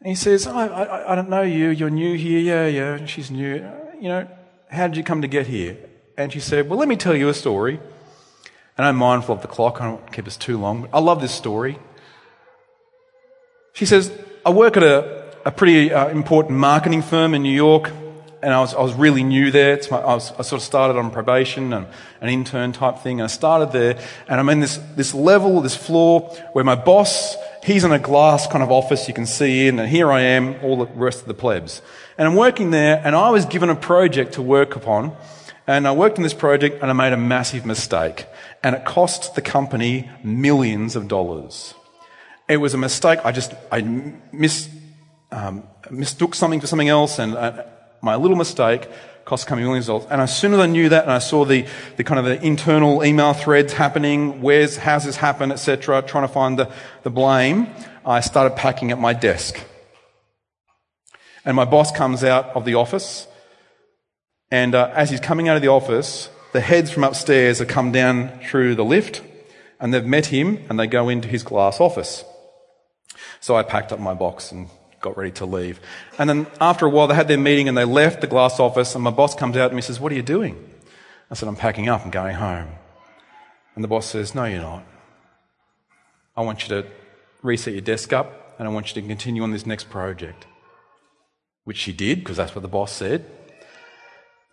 And 0.01 0.09
he 0.09 0.15
says, 0.15 0.47
I, 0.47 0.67
I, 0.67 1.13
I 1.13 1.15
don't 1.15 1.29
know 1.29 1.43
you. 1.43 1.71
You're 1.71 1.91
new 1.91 2.17
here. 2.17 2.39
Yeah, 2.39 2.67
yeah. 2.67 3.07
She's 3.07 3.31
new. 3.31 3.55
You 4.01 4.09
know, 4.09 4.29
how 4.71 4.89
did 4.89 4.97
you 4.97 5.05
come 5.05 5.23
to 5.23 5.29
get 5.29 5.47
here? 5.47 5.77
And 6.17 6.33
she 6.33 6.41
said, 6.41 6.69
Well, 6.69 6.79
let 6.79 6.89
me 6.89 6.97
tell 6.97 7.15
you 7.15 7.29
a 7.29 7.35
story. 7.35 7.79
And 8.79 8.87
I'm 8.87 8.97
mindful 8.97 9.35
of 9.35 9.43
the 9.43 9.49
clock. 9.49 9.81
I 9.81 9.85
don't 9.85 9.95
want 9.95 10.07
to 10.07 10.13
keep 10.13 10.27
us 10.27 10.37
too 10.37 10.59
long. 10.59 10.83
But 10.83 10.91
I 10.93 11.01
love 11.01 11.21
this 11.21 11.33
story. 11.33 11.79
She 13.73 13.87
says, 13.87 14.13
I 14.45 14.51
work 14.51 14.77
at 14.77 14.83
a, 14.83 15.35
a 15.45 15.51
pretty 15.51 15.93
uh, 15.93 16.09
important 16.09 16.59
marketing 16.59 17.03
firm 17.03 17.35
in 17.35 17.43
New 17.43 17.55
York, 17.55 17.91
and 18.43 18.55
I 18.55 18.61
was, 18.61 18.75
I 18.75 18.81
was 18.81 18.95
really 18.95 19.23
new 19.23 19.51
there. 19.51 19.79
My, 19.91 19.99
I, 19.99 20.15
was, 20.15 20.33
I 20.33 20.43
sort 20.43 20.61
of 20.61 20.63
started 20.63 20.99
on 20.99 21.11
probation 21.11 21.73
and 21.73 21.87
an 22.21 22.29
intern 22.29 22.73
type 22.73 22.99
thing. 22.99 23.21
I 23.21 23.27
started 23.27 23.73
there, 23.73 23.99
and 24.29 24.41
I'm 24.41 24.49
in 24.49 24.61
this, 24.61 24.79
this 24.95 25.13
level, 25.15 25.61
this 25.61 25.77
floor, 25.77 26.21
where 26.53 26.65
my 26.65 26.75
boss, 26.75 27.37
he's 27.65 27.85
in 27.85 27.93
a 27.93 27.99
glass 27.99 28.47
kind 28.47 28.63
of 28.63 28.71
office 28.71 29.09
you 29.09 29.15
can 29.15 29.27
see 29.27 29.69
in, 29.69 29.79
and 29.79 29.89
here 29.89 30.11
I 30.11 30.21
am, 30.23 30.57
all 30.63 30.79
the 30.79 30.87
rest 30.87 31.21
of 31.21 31.29
the 31.29 31.35
plebs. 31.35 31.83
And 32.17 32.27
I'm 32.27 32.35
working 32.35 32.71
there, 32.71 33.03
and 33.05 33.15
I 33.15 33.31
was 33.31 33.45
given 33.45 33.69
a 33.69 33.77
project 33.77 34.35
to 34.35 34.43
work 34.43 34.77
upon, 34.77 35.17
and 35.67 35.89
I 35.89 35.93
worked 35.93 36.19
on 36.19 36.23
this 36.23 36.35
project, 36.35 36.83
and 36.83 36.91
I 36.91 36.95
made 36.95 37.13
a 37.13 37.17
massive 37.17 37.67
mistake. 37.67 38.27
And 38.63 38.75
it 38.75 38.85
cost 38.85 39.35
the 39.35 39.43
company 39.43 40.09
millions 40.23 40.97
of 40.97 41.09
dollars. 41.09 41.75
It 42.49 42.59
was 42.59 42.75
a 42.75 42.79
mistake. 42.79 43.19
I 43.25 43.33
just, 43.33 43.53
I 43.73 43.83
mis, 44.33 44.69
um, 45.33 45.65
mistook 45.91 46.35
something 46.35 46.61
for 46.61 46.67
something 46.67 46.89
else, 46.89 47.19
and 47.19 47.35
uh, 47.35 47.65
my 48.01 48.15
little 48.15 48.37
mistake 48.37 48.89
cost 49.25 49.45
the 49.45 49.49
company 49.49 49.67
millions 49.67 49.89
of 49.89 49.95
dollars. 49.95 50.13
And 50.13 50.21
as 50.21 50.39
soon 50.39 50.55
as 50.55 50.61
I 50.61 50.67
knew 50.67 50.89
that, 50.89 51.03
and 51.03 51.13
I 51.13 51.19
saw 51.19 51.45
the, 51.45 51.67
the 51.97 52.05
kind 52.05 52.21
of 52.21 52.25
the 52.27 52.41
internal 52.47 53.05
email 53.05 53.33
threads 53.33 53.73
happening, 53.73 54.41
where's, 54.41 54.77
how's 54.77 55.05
this 55.05 55.17
happen, 55.17 55.51
etc., 55.51 56.03
trying 56.03 56.27
to 56.27 56.33
find 56.33 56.59
the, 56.59 56.73
the 57.03 57.11
blame, 57.11 57.67
I 58.05 58.21
started 58.21 58.57
packing 58.57 58.93
at 58.93 59.01
my 59.01 59.13
desk. 59.13 59.61
And 61.45 61.57
my 61.57 61.65
boss 61.65 61.91
comes 61.91 62.23
out 62.23 62.47
of 62.57 62.65
the 62.65 62.75
office, 62.75 63.27
and 64.51 64.75
uh, 64.75 64.91
as 64.95 65.11
he's 65.11 65.21
coming 65.21 65.49
out 65.49 65.57
of 65.57 65.63
the 65.63 65.69
office, 65.69 66.29
the 66.53 66.61
heads 66.61 66.91
from 66.91 67.05
upstairs 67.05 67.59
have 67.59 67.69
come 67.69 67.93
down 67.93 68.41
through 68.49 68.75
the 68.75 68.85
lift, 68.85 69.23
and 69.81 69.93
they've 69.93 70.05
met 70.05 70.27
him, 70.27 70.65
and 70.69 70.79
they 70.79 70.87
go 70.87 71.09
into 71.09 71.29
his 71.29 71.43
glass 71.43 71.81
office. 71.81 72.25
So 73.41 73.57
I 73.57 73.63
packed 73.63 73.93
up 73.93 74.01
my 74.01 74.15
box 74.15 74.53
and 74.53 74.69
got 75.01 75.17
ready 75.17 75.33
to 75.33 75.47
leave. 75.47 75.81
And 76.19 76.29
then 76.29 76.47
after 76.61 76.87
a 76.87 76.91
while, 76.91 77.07
they 77.07 77.15
had 77.15 77.29
their 77.29 77.39
meeting 77.39 77.69
and 77.69 77.77
they 77.77 77.85
left 77.85 78.21
the 78.21 78.27
glass 78.27 78.59
office, 78.59 78.95
and 78.95 79.05
my 79.05 79.11
boss 79.11 79.35
comes 79.35 79.57
out 79.57 79.71
and 79.71 79.85
says, 79.85 80.01
What 80.01 80.13
are 80.13 80.17
you 80.17 80.23
doing? 80.23 80.71
I 81.31 81.35
said, 81.35 81.49
I'm 81.49 81.57
packing 81.57 81.89
up 81.89 82.05
and 82.05 82.13
going 82.13 82.37
home. 82.37 82.69
And 83.75 83.85
the 83.85 83.89
boss 83.89 84.07
says, 84.07 84.35
No, 84.35 84.45
you're 84.45 84.61
not. 84.61 84.85
I 86.37 86.43
want 86.43 86.63
you 86.63 86.83
to 86.83 86.89
reset 87.43 87.75
your 87.75 87.83
desk 87.83 88.13
up 88.13 88.57
and 88.59 88.67
I 88.67 88.71
want 88.71 88.95
you 88.95 89.01
to 89.01 89.07
continue 89.07 89.43
on 89.43 89.53
this 89.53 89.67
next 89.67 89.91
project. 89.91 90.47
Which 91.65 91.77
she 91.77 91.93
did, 91.93 92.21
because 92.21 92.37
that's 92.37 92.55
what 92.55 92.63
the 92.63 92.69
boss 92.69 92.93
said. 92.93 93.31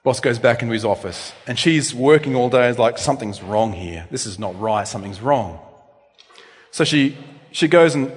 Boss 0.04 0.20
goes 0.20 0.38
back 0.38 0.62
into 0.62 0.74
his 0.74 0.84
office 0.84 1.32
and 1.48 1.58
she's 1.58 1.96
working 1.96 2.36
all 2.36 2.50
day, 2.50 2.72
like, 2.74 2.98
something's 2.98 3.42
wrong 3.42 3.72
here. 3.72 4.06
This 4.12 4.26
is 4.26 4.38
not 4.38 4.60
right, 4.60 4.86
something's 4.86 5.22
wrong. 5.22 5.60
So 6.72 6.84
she, 6.84 7.18
she 7.52 7.70
goes 7.70 7.96
and 7.96 8.12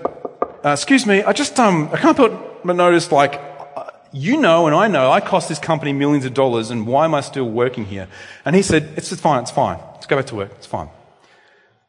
uh, 0.64 0.70
excuse 0.70 1.06
me, 1.06 1.22
I 1.22 1.32
just, 1.32 1.58
um, 1.60 1.88
I 1.92 1.98
can't 1.98 2.16
put, 2.16 2.32
but 2.64 2.74
notice, 2.74 3.12
like, 3.12 3.40
uh, 3.76 3.90
you 4.12 4.36
know 4.36 4.66
and 4.66 4.74
I 4.74 4.88
know 4.88 5.12
I 5.12 5.20
cost 5.20 5.48
this 5.48 5.60
company 5.60 5.92
millions 5.92 6.24
of 6.24 6.34
dollars 6.34 6.70
and 6.70 6.88
why 6.88 7.04
am 7.04 7.14
I 7.14 7.20
still 7.20 7.48
working 7.48 7.84
here? 7.84 8.08
And 8.44 8.56
he 8.56 8.62
said, 8.62 8.94
it's 8.96 9.10
just 9.10 9.20
fine, 9.20 9.42
it's 9.42 9.52
fine. 9.52 9.78
Let's 9.94 10.06
go 10.06 10.16
back 10.16 10.26
to 10.26 10.34
work. 10.34 10.50
It's 10.56 10.66
fine. 10.66 10.88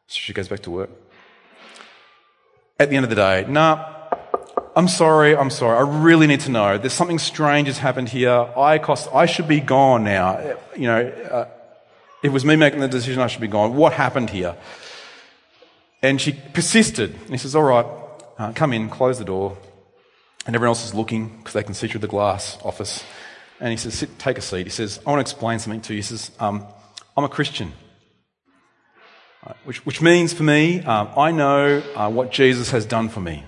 So 0.06 0.20
she 0.20 0.32
goes 0.32 0.48
back 0.48 0.60
to 0.62 0.72
work. 0.72 0.92
At 2.80 2.92
the 2.92 2.96
end 2.96 3.04
of 3.04 3.10
the 3.10 3.16
day, 3.16 3.46
nah, 3.50 3.97
I'm 4.78 4.88
sorry, 4.88 5.36
I'm 5.36 5.50
sorry. 5.50 5.76
I 5.76 6.04
really 6.04 6.28
need 6.28 6.42
to 6.42 6.52
know. 6.52 6.78
There's 6.78 6.94
something 6.94 7.18
strange 7.18 7.68
has 7.68 7.80
happened 7.80 8.10
here. 8.10 8.48
I 8.56 8.78
cost, 8.78 9.10
I 9.12 9.26
should 9.26 9.48
be 9.48 9.60
gone 9.60 10.04
now. 10.04 10.56
You 10.76 10.84
know, 10.84 11.08
uh, 11.08 11.48
it 12.22 12.30
was 12.30 12.46
me 12.46 12.56
making 12.56 12.82
the 12.82 12.88
decision 12.88 13.20
I 13.20 13.26
should 13.26 13.42
be 13.42 13.48
gone. 13.48 13.76
What 13.76 13.94
happened 13.94 14.30
here? 14.30 14.56
And 16.04 16.22
she 16.22 16.34
persisted. 16.54 17.12
And 17.12 17.30
he 17.32 17.38
says, 17.38 17.56
all 17.56 17.64
right, 17.64 17.88
uh, 18.38 18.54
come 18.54 18.72
in, 18.72 18.88
close 18.88 19.18
the 19.18 19.26
door, 19.26 19.58
and 20.46 20.56
everyone 20.56 20.70
else 20.70 20.86
is 20.86 20.94
looking 20.94 21.36
because 21.38 21.54
they 21.54 21.64
can 21.64 21.74
see 21.74 21.88
through 21.88 22.02
the 22.02 22.08
glass 22.08 22.60
office. 22.64 23.04
And 23.60 23.72
he 23.72 23.78
says, 23.78 23.96
Sit, 23.96 24.20
take 24.20 24.38
a 24.38 24.42
seat. 24.42 24.68
He 24.68 24.70
says, 24.70 25.00
I 25.08 25.10
want 25.10 25.26
to 25.26 25.32
explain 25.32 25.58
something 25.58 25.82
to 25.82 25.94
you. 25.94 25.98
He 25.98 26.04
says, 26.04 26.30
um, 26.40 26.64
I'm 27.18 27.24
a 27.24 27.30
Christian. 27.30 27.74
Uh, 29.44 29.54
which, 29.66 29.84
which, 29.88 30.04
means 30.04 30.34
for 30.34 30.44
me, 30.44 30.82
um, 30.82 31.10
I 31.18 31.32
know 31.32 31.82
uh, 31.96 32.12
what 32.12 32.32
Jesus 32.32 32.70
has 32.70 32.86
done 32.86 33.10
for 33.10 33.22
me. 33.22 33.44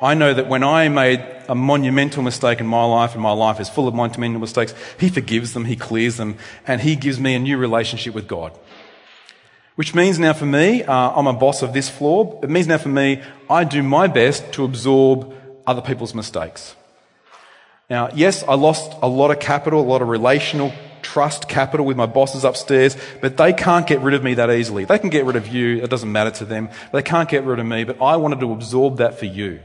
I 0.00 0.14
know 0.14 0.32
that 0.32 0.48
when 0.48 0.62
I 0.62 0.88
made 0.88 1.24
a 1.48 1.54
monumental 1.54 2.22
mistake 2.22 2.60
in 2.60 2.66
my 2.66 2.84
life, 2.84 3.14
and 3.14 3.22
my 3.22 3.32
life 3.32 3.58
is 3.58 3.68
full 3.68 3.88
of 3.88 3.94
monumental 3.94 4.40
mistakes, 4.40 4.72
He 4.98 5.08
forgives 5.08 5.54
them, 5.54 5.64
He 5.64 5.74
clears 5.74 6.16
them, 6.16 6.36
and 6.66 6.80
He 6.80 6.94
gives 6.94 7.18
me 7.18 7.34
a 7.34 7.38
new 7.38 7.58
relationship 7.58 8.14
with 8.14 8.28
God. 8.28 8.52
Which 9.74 9.94
means 9.94 10.18
now 10.18 10.32
for 10.32 10.46
me, 10.46 10.82
uh, 10.84 10.92
I'm 10.92 11.26
a 11.26 11.32
boss 11.32 11.62
of 11.62 11.72
this 11.72 11.88
floor. 11.88 12.38
It 12.42 12.50
means 12.50 12.66
now 12.66 12.78
for 12.78 12.88
me, 12.88 13.22
I 13.48 13.64
do 13.64 13.82
my 13.82 14.06
best 14.06 14.52
to 14.52 14.64
absorb 14.64 15.32
other 15.66 15.82
people's 15.82 16.14
mistakes. 16.14 16.74
Now, 17.90 18.10
yes, 18.14 18.42
I 18.42 18.54
lost 18.54 18.92
a 19.02 19.08
lot 19.08 19.30
of 19.30 19.40
capital, 19.40 19.80
a 19.80 19.88
lot 19.88 20.02
of 20.02 20.08
relational 20.08 20.72
trust 21.02 21.48
capital 21.48 21.86
with 21.86 21.96
my 21.96 22.06
bosses 22.06 22.44
upstairs, 22.44 22.96
but 23.20 23.36
they 23.36 23.52
can't 23.52 23.86
get 23.86 24.00
rid 24.00 24.14
of 24.14 24.22
me 24.22 24.34
that 24.34 24.50
easily. 24.50 24.84
They 24.84 24.98
can 24.98 25.10
get 25.10 25.24
rid 25.24 25.36
of 25.36 25.48
you, 25.48 25.82
it 25.82 25.90
doesn't 25.90 26.10
matter 26.10 26.30
to 26.32 26.44
them. 26.44 26.68
They 26.92 27.02
can't 27.02 27.28
get 27.28 27.44
rid 27.44 27.58
of 27.58 27.66
me, 27.66 27.84
but 27.84 28.00
I 28.02 28.16
wanted 28.16 28.40
to 28.40 28.52
absorb 28.52 28.98
that 28.98 29.18
for 29.18 29.24
you. 29.26 29.60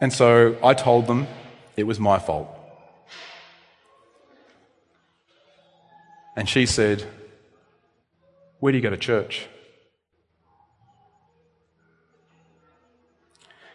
And 0.00 0.12
so 0.12 0.56
I 0.62 0.74
told 0.74 1.06
them 1.06 1.26
it 1.76 1.84
was 1.84 1.98
my 1.98 2.18
fault. 2.18 2.48
And 6.36 6.48
she 6.48 6.66
said, 6.66 7.04
where 8.60 8.72
do 8.72 8.78
you 8.78 8.82
go 8.82 8.90
to 8.90 8.96
church? 8.96 9.48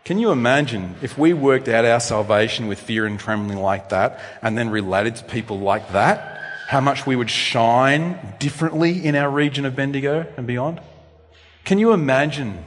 Can 0.03 0.19
you 0.19 0.31
imagine 0.31 0.95
if 1.01 1.17
we 1.17 1.34
worked 1.34 1.67
out 1.67 1.86
our 1.86 1.99
salvation 1.99 2.67
with 2.67 2.79
fear 2.79 3.05
and 3.05 3.19
trembling 3.19 3.60
like 3.60 3.89
that 3.89 4.19
and 4.41 4.57
then 4.57 4.69
related 4.69 5.15
to 5.17 5.23
people 5.23 5.60
like 5.60 5.91
that? 5.93 6.39
How 6.67 6.81
much 6.81 7.05
we 7.05 7.15
would 7.15 7.29
shine 7.29 8.36
differently 8.39 9.05
in 9.05 9.15
our 9.15 9.29
region 9.29 9.65
of 9.65 9.75
Bendigo 9.75 10.25
and 10.38 10.47
beyond? 10.47 10.81
Can 11.65 11.79
you 11.79 11.93
imagine? 11.93 12.65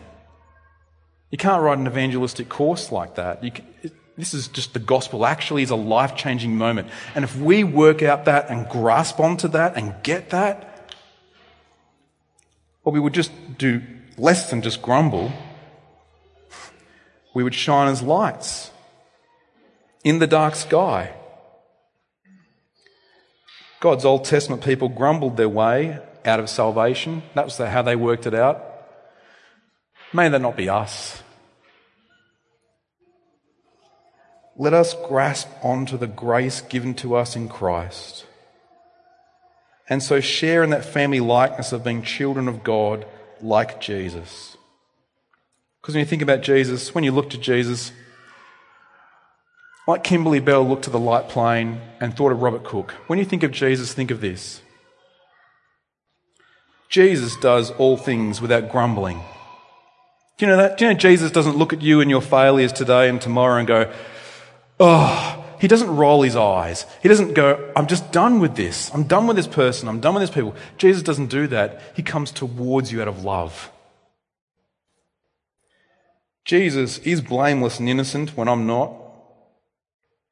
You 1.35 1.38
can't 1.38 1.64
write 1.64 1.79
an 1.79 1.88
evangelistic 1.88 2.49
course 2.49 2.92
like 2.92 3.16
that. 3.16 3.42
Can, 3.42 3.66
this 4.16 4.35
is 4.35 4.47
just 4.47 4.73
the 4.73 4.79
gospel 4.79 5.27
actually 5.27 5.64
is 5.64 5.70
a 5.70 5.75
life 5.75 6.14
changing 6.14 6.57
moment. 6.57 6.87
And 7.16 7.25
if 7.25 7.37
we 7.37 7.64
work 7.64 8.05
out 8.05 8.27
that 8.27 8.51
and 8.51 8.68
grasp 8.68 9.18
onto 9.18 9.49
that 9.49 9.77
and 9.77 9.97
get 10.05 10.31
that, 10.31 10.94
or 12.85 12.92
we 12.92 13.01
would 13.01 13.14
just 13.14 13.33
do 13.59 13.83
less 14.16 14.49
than 14.49 14.62
just 14.62 14.81
grumble. 14.81 15.33
We 17.35 17.42
would 17.42 17.53
shine 17.53 17.88
as 17.88 18.01
lights 18.01 18.70
in 20.05 20.20
the 20.20 20.29
dark 20.29 20.55
sky. 20.55 21.14
God's 23.81 24.05
Old 24.05 24.25
Testament 24.25 24.62
people 24.62 24.88
grumbled 24.88 25.37
their 25.37 25.49
way 25.49 25.99
out 26.25 26.38
of 26.38 26.49
salvation. 26.49 27.25
That 27.35 27.47
was 27.47 27.57
how 27.57 27.83
they 27.83 27.97
worked 27.97 28.25
it 28.25 28.35
out. 28.35 28.62
May 30.12 30.29
that 30.29 30.40
not 30.40 30.57
be 30.57 30.68
us. 30.68 31.24
Let 34.57 34.75
us 34.75 34.95
grasp 35.09 35.49
onto 35.62 35.97
the 35.97 36.07
grace 36.07 36.61
given 36.61 36.95
to 36.95 37.17
us 37.17 37.35
in 37.37 37.49
Christ 37.49 38.27
and 39.88 40.03
so 40.03 40.21
share 40.21 40.62
in 40.62 40.71
that 40.71 40.85
family 40.85 41.21
likeness 41.21 41.73
of 41.73 41.85
being 41.85 42.03
children 42.03 42.49
of 42.49 42.64
God 42.64 43.07
like 43.40 43.81
Jesus. 43.81 44.57
Because 45.81 45.95
when 45.95 46.01
you 46.01 46.09
think 46.09 46.23
about 46.23 46.43
Jesus, 46.43 46.95
when 46.95 47.05
you 47.05 47.12
look 47.12 47.31
to 47.31 47.38
Jesus, 47.38 47.93
like 49.87 50.03
Kimberly 50.03 50.40
Bell 50.40 50.67
looked 50.67 50.85
to 50.85 50.90
the 50.90 50.99
light 50.99 51.29
plane 51.29 51.81
and 52.01 52.17
thought 52.17 52.33
of 52.33 52.40
Robert 52.40 52.64
Cook, 52.64 52.93
when 53.07 53.19
you 53.19 53.25
think 53.25 53.43
of 53.43 53.51
Jesus, 53.51 53.93
think 53.93 54.11
of 54.11 54.23
this. 54.23 54.62
Jesus 56.88 57.37
does 57.37 57.71
all 57.73 57.97
things 57.97 58.40
without 58.40 58.71
grumbling. 58.71 59.21
Do 60.38 60.47
you 60.47 60.51
know 60.51 60.57
that? 60.57 60.79
Do 60.79 60.87
you 60.87 60.93
know 60.93 60.99
Jesus 60.99 61.31
doesn't 61.31 61.57
look 61.57 61.73
at 61.73 61.83
you 61.83 62.01
and 62.01 62.09
your 62.09 62.23
failures 62.23 62.73
today 62.73 63.09
and 63.09 63.21
tomorrow 63.21 63.59
and 63.59 63.69
go, 63.69 63.93
oh, 64.81 65.45
he 65.61 65.69
doesn't 65.69 65.97
roll 65.97 66.23
his 66.23 66.37
eyes. 66.37 66.85
He 67.03 67.09
doesn't 67.09 67.35
go, 67.35 67.73
I'm 67.75 67.87
just 67.87 68.13
done 68.13 68.41
with 68.41 68.55
this. 68.57 68.93
I'm 68.93 69.05
done 69.05 69.27
with 69.27 69.37
this 69.37 69.47
person. 69.47 69.89
I'm 69.89 70.01
done 70.01 70.15
with 70.15 70.23
these 70.23 70.35
people. 70.35 70.55
Jesus 70.77 71.03
doesn't 71.03 71.31
do 71.31 71.47
that. 71.49 71.81
He 71.95 72.03
comes 72.03 72.31
towards 72.31 72.93
you 72.93 73.01
out 73.01 73.09
of 73.09 73.25
love. 73.25 73.71
Jesus 76.45 76.99
is 76.99 77.23
blameless 77.23 77.81
and 77.81 77.89
innocent 77.89 78.37
when 78.37 78.49
I'm 78.49 78.67
not. 78.67 78.93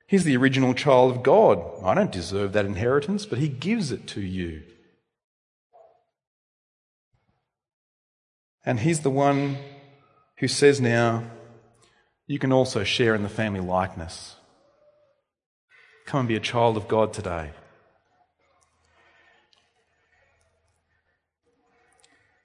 He's 0.07 0.25
the 0.25 0.37
original 0.37 0.75
child 0.75 1.17
of 1.17 1.23
God. 1.23 1.63
I 1.83 1.95
don't 1.95 2.13
deserve 2.13 2.53
that 2.53 2.67
inheritance, 2.67 3.25
but 3.25 3.39
He 3.39 3.49
gives 3.49 3.91
it 3.91 4.07
to 4.09 4.21
you. 4.21 4.63
And 8.67 8.81
He's 8.81 9.01
the 9.01 9.11
one 9.11 9.57
who 10.37 10.49
says 10.49 10.81
now, 10.81 11.25
you 12.33 12.39
can 12.39 12.51
also 12.51 12.83
share 12.83 13.15
in 13.15 13.23
the 13.23 13.29
family 13.29 13.61
likeness. 13.61 14.37
Come 16.07 16.21
and 16.21 16.29
be 16.31 16.35
a 16.35 16.41
child 16.41 16.79
of 16.79 16.89
God 16.89 17.13
today. 17.13 17.51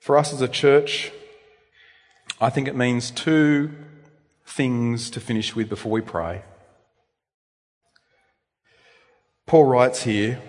For 0.02 0.18
us 0.18 0.34
as 0.34 0.42
a 0.42 0.50
church, 0.50 1.14
I 2.42 2.50
think 2.50 2.68
it 2.68 2.76
means 2.76 3.12
two 3.12 3.72
things 4.46 5.10
to 5.12 5.22
finish 5.22 5.56
with 5.56 5.70
before 5.70 5.94
we 5.94 6.02
pray. 6.02 6.42
Paul 9.46 9.64
writes 9.64 10.04
here, 10.04 10.42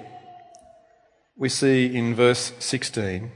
we 1.37 1.49
see 1.49 1.95
in 1.95 2.13
verse 2.17 2.51
16, 2.59 3.31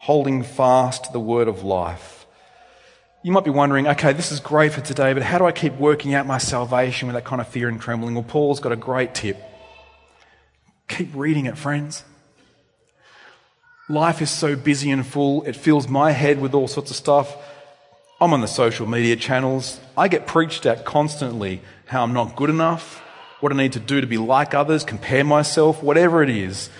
holding 0.00 0.42
fast 0.42 1.14
the 1.14 1.20
word 1.20 1.48
of 1.48 1.64
life. 1.64 2.25
You 3.26 3.32
might 3.32 3.42
be 3.42 3.50
wondering, 3.50 3.88
okay, 3.88 4.12
this 4.12 4.30
is 4.30 4.38
great 4.38 4.72
for 4.72 4.80
today, 4.80 5.12
but 5.12 5.24
how 5.24 5.38
do 5.38 5.46
I 5.46 5.50
keep 5.50 5.72
working 5.78 6.14
out 6.14 6.28
my 6.28 6.38
salvation 6.38 7.08
with 7.08 7.16
that 7.16 7.24
kind 7.24 7.40
of 7.40 7.48
fear 7.48 7.68
and 7.68 7.80
trembling? 7.80 8.14
Well, 8.14 8.22
Paul's 8.22 8.60
got 8.60 8.70
a 8.70 8.76
great 8.76 9.16
tip. 9.16 9.36
Keep 10.86 11.08
reading 11.12 11.46
it, 11.46 11.58
friends. 11.58 12.04
Life 13.88 14.22
is 14.22 14.30
so 14.30 14.54
busy 14.54 14.92
and 14.92 15.04
full, 15.04 15.42
it 15.42 15.56
fills 15.56 15.88
my 15.88 16.12
head 16.12 16.40
with 16.40 16.54
all 16.54 16.68
sorts 16.68 16.92
of 16.92 16.96
stuff. 16.96 17.36
I'm 18.20 18.32
on 18.32 18.42
the 18.42 18.46
social 18.46 18.86
media 18.86 19.16
channels. 19.16 19.80
I 19.98 20.06
get 20.06 20.28
preached 20.28 20.64
at 20.64 20.84
constantly 20.84 21.62
how 21.86 22.04
I'm 22.04 22.12
not 22.12 22.36
good 22.36 22.48
enough, 22.48 23.02
what 23.40 23.50
I 23.50 23.56
need 23.56 23.72
to 23.72 23.80
do 23.80 24.00
to 24.00 24.06
be 24.06 24.18
like 24.18 24.54
others, 24.54 24.84
compare 24.84 25.24
myself, 25.24 25.82
whatever 25.82 26.22
it 26.22 26.30
is. 26.30 26.70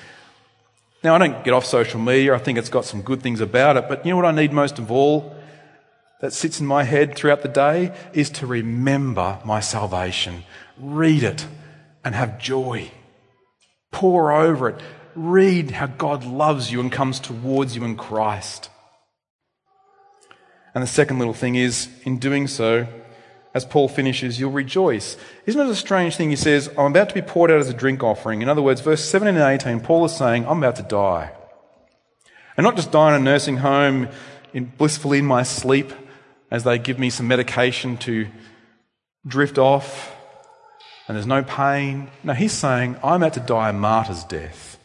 Now, 1.03 1.17
I 1.17 1.19
don't 1.19 1.43
get 1.43 1.55
off 1.55 1.65
social 1.65 1.99
media. 1.99 2.37
I 2.37 2.39
think 2.39 2.57
it's 2.57 2.69
got 2.69 2.85
some 2.85 3.03
good 3.03 3.21
things 3.21 3.41
about 3.41 3.77
it. 3.77 3.89
But 3.89 4.07
you 4.07 4.13
know 4.13 4.17
what 4.17 4.27
I 4.27 4.31
need 4.31 4.53
most 4.53 4.79
of 4.79 4.93
all 4.93 5.36
that 6.21 6.33
sits 6.33 6.61
in 6.61 6.67
my 6.67 6.85
head 6.85 7.15
throughout 7.15 7.43
the 7.43 7.49
day 7.49 7.95
is 8.13 8.31
to 8.31 8.47
remember 8.47 9.39
my 9.45 9.61
salvation. 9.61 10.45
Read 10.79 11.23
it 11.23 11.47
and 12.05 12.15
have 12.15 12.39
joy. 12.39 12.91
Pore 13.93 14.33
over 14.33 14.71
it. 14.71 14.81
Read 15.15 15.73
how 15.73 15.87
God 15.87 16.25
loves 16.25 16.71
you 16.71 16.81
and 16.81 16.93
comes 16.93 17.21
towards 17.21 17.77
you 17.77 17.85
in 17.85 17.97
Christ. 17.97 18.71
And 20.75 20.83
the 20.83 20.89
second 20.89 21.19
little 21.19 21.35
thing 21.35 21.55
is, 21.55 21.89
in 22.05 22.19
doing 22.19 22.47
so, 22.47 22.87
as 23.55 23.65
Paul 23.65 23.89
finishes, 23.89 24.39
you'll 24.39 24.51
rejoice. 24.51 25.17
Isn't 25.47 25.67
it 25.67 25.71
a 25.71 25.75
strange 25.75 26.17
thing? 26.17 26.29
He 26.29 26.37
says, 26.37 26.69
I'm 26.77 26.91
about 26.91 27.09
to 27.09 27.15
be 27.15 27.23
poured 27.23 27.51
out 27.51 27.61
as 27.61 27.71
a 27.71 27.75
drink 27.75 28.03
offering. 28.03 28.43
In 28.43 28.51
other 28.51 28.61
words, 28.61 28.83
verse 28.83 29.03
17 29.03 29.35
and 29.35 29.63
18, 29.63 29.81
Paul 29.81 30.05
is 30.05 30.15
saying, 30.15 30.47
I'm 30.47 30.59
about 30.59 30.77
to 30.77 30.83
die. 30.83 31.33
And 32.59 32.65
not 32.65 32.77
just 32.77 32.93
die 32.93 33.15
in 33.15 33.23
a 33.23 33.25
nursing 33.25 33.57
home, 33.57 34.09
in, 34.53 34.67
blissfully 34.67 35.21
in 35.21 35.25
my 35.25 35.43
sleep, 35.43 35.93
as 36.51 36.65
they 36.65 36.79
give 36.79 36.99
me 36.99 37.11
some 37.11 37.29
medication 37.29 37.97
to 37.99 38.29
drift 39.27 39.59
off, 39.59 40.15
and 41.09 41.17
there's 41.17 41.27
no 41.27 41.43
pain. 41.43 42.11
No, 42.25 42.33
he's 42.33 42.53
saying, 42.53 42.97
I'm 43.03 43.23
about 43.23 43.35
to 43.35 43.41
die 43.41 43.71
a 43.71 43.73
martyr's 43.73 44.25
death. 44.25 44.79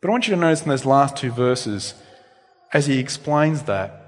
But 0.00 0.08
I 0.08 0.10
want 0.12 0.26
you 0.26 0.34
to 0.34 0.40
notice 0.40 0.62
in 0.62 0.68
those 0.68 0.84
last 0.84 1.16
two 1.16 1.30
verses, 1.30 1.94
as 2.72 2.86
he 2.86 2.98
explains 2.98 3.62
that, 3.62 3.98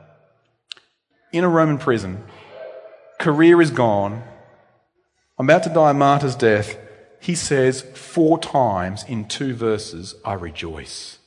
in 1.33 1.45
a 1.45 1.49
Roman 1.49 1.79
prison, 1.79 2.25
career 3.19 3.61
is 3.61 3.71
gone, 3.71 4.23
I'm 5.39 5.47
about 5.47 5.65
to 5.65 5.71
die 5.71 5.91
a 5.91 5.95
martyr's 5.95 6.37
death, 6.37 6.77
he 7.21 7.35
says 7.35 7.81
four 7.81 8.39
times 8.39 9.05
in 9.05 9.27
two 9.27 9.55
verses, 9.55 10.15
I 10.25 10.35
rejoice. 10.35 11.19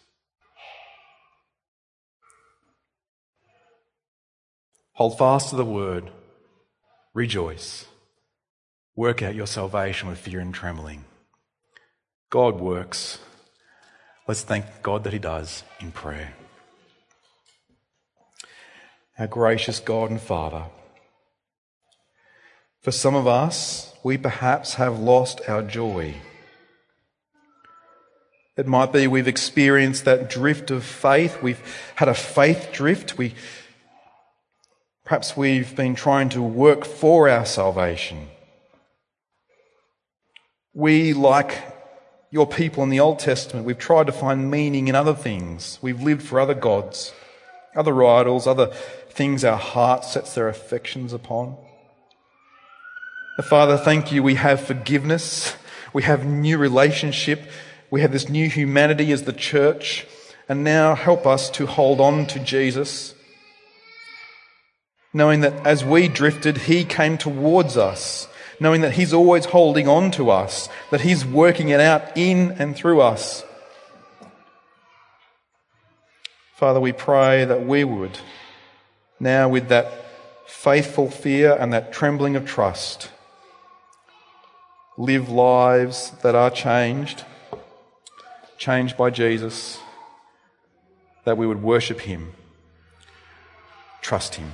Hold 4.97 5.15
fast 5.15 5.51
to 5.51 5.55
the 5.55 5.63
word, 5.63 6.09
rejoice. 7.13 7.85
Work 8.95 9.21
out 9.21 9.35
your 9.35 9.45
salvation 9.45 10.09
with 10.09 10.17
fear 10.17 10.39
and 10.39 10.51
trembling. 10.51 11.05
God 12.31 12.59
works. 12.59 13.19
Let's 14.27 14.41
thank 14.41 14.65
God 14.81 15.03
that 15.03 15.13
He 15.13 15.19
does 15.19 15.63
in 15.79 15.91
prayer. 15.91 16.33
Our 19.19 19.27
gracious 19.27 19.79
God 19.79 20.09
and 20.09 20.19
Father, 20.19 20.63
for 22.81 22.89
some 22.89 23.13
of 23.13 23.27
us, 23.27 23.93
we 24.03 24.17
perhaps 24.17 24.73
have 24.75 24.97
lost 24.97 25.41
our 25.47 25.61
joy. 25.61 26.15
It 28.57 28.65
might 28.65 28.91
be 28.91 29.05
we've 29.05 29.27
experienced 29.27 30.05
that 30.05 30.27
drift 30.27 30.71
of 30.71 30.83
faith. 30.83 31.43
We've 31.43 31.61
had 31.93 32.09
a 32.09 32.15
faith 32.15 32.69
drift. 32.73 33.19
We, 33.19 33.35
perhaps 35.07 35.37
we've 35.37 35.73
been 35.73 35.95
trying 35.95 36.27
to 36.27 36.41
work 36.41 36.83
for 36.83 37.29
our 37.29 37.45
salvation. 37.45 38.27
We, 40.73 41.13
like 41.13 41.63
your 42.29 42.45
people 42.45 42.83
in 42.83 42.89
the 42.89 42.99
Old 42.99 43.17
Testament, 43.17 43.65
we've 43.65 43.77
tried 43.77 44.07
to 44.07 44.11
find 44.11 44.51
meaning 44.51 44.89
in 44.89 44.95
other 44.95 45.13
things. 45.13 45.79
We've 45.81 46.01
lived 46.01 46.23
for 46.23 46.41
other 46.41 46.53
gods, 46.53 47.13
other 47.73 48.03
idols, 48.03 48.47
other 48.47 48.67
things 49.09 49.45
our 49.45 49.55
heart 49.55 50.03
sets 50.03 50.35
their 50.35 50.49
affections 50.49 51.13
upon. 51.13 51.55
Father, 53.45 53.77
thank 53.77 54.11
you. 54.11 54.21
We 54.21 54.35
have 54.35 54.59
forgiveness. 54.59 55.55
We 55.93 56.03
have 56.03 56.25
new 56.25 56.57
relationship. 56.57 57.49
We 57.89 58.01
have 58.01 58.11
this 58.11 58.27
new 58.27 58.49
humanity 58.49 59.13
as 59.13 59.23
the 59.23 59.31
church. 59.31 60.05
And 60.49 60.65
now 60.65 60.95
help 60.95 61.25
us 61.25 61.49
to 61.51 61.65
hold 61.65 62.01
on 62.01 62.25
to 62.27 62.39
Jesus, 62.39 63.13
knowing 65.17 65.41
that 65.41 65.65
as 65.65 65.83
we 65.83 66.07
drifted, 66.07 66.55
He 66.59 66.85
came 66.85 67.17
towards 67.17 67.75
us, 67.75 68.27
knowing 68.59 68.81
that 68.81 68.93
He's 68.93 69.13
always 69.13 69.45
holding 69.45 69.87
on 69.87 70.11
to 70.11 70.29
us, 70.29 70.69
that 70.91 71.01
He's 71.01 71.25
working 71.25 71.69
it 71.69 71.79
out 71.79 72.15
in 72.15 72.51
and 72.59 72.75
through 72.75 73.01
us. 73.01 73.43
Father, 76.55 76.79
we 76.79 76.91
pray 76.91 77.45
that 77.45 77.65
we 77.65 77.83
would, 77.83 78.19
now 79.19 79.49
with 79.49 79.69
that 79.69 79.91
faithful 80.45 81.09
fear 81.09 81.57
and 81.59 81.73
that 81.73 81.91
trembling 81.91 82.35
of 82.35 82.45
trust, 82.45 83.09
live 84.97 85.29
lives 85.29 86.11
that 86.21 86.35
are 86.35 86.51
changed, 86.51 87.25
changed 88.59 88.95
by 88.95 89.09
Jesus, 89.09 89.79
that 91.25 91.37
we 91.37 91.47
would 91.47 91.63
worship 91.63 92.01
Him, 92.01 92.33
trust 94.01 94.35
Him. 94.35 94.53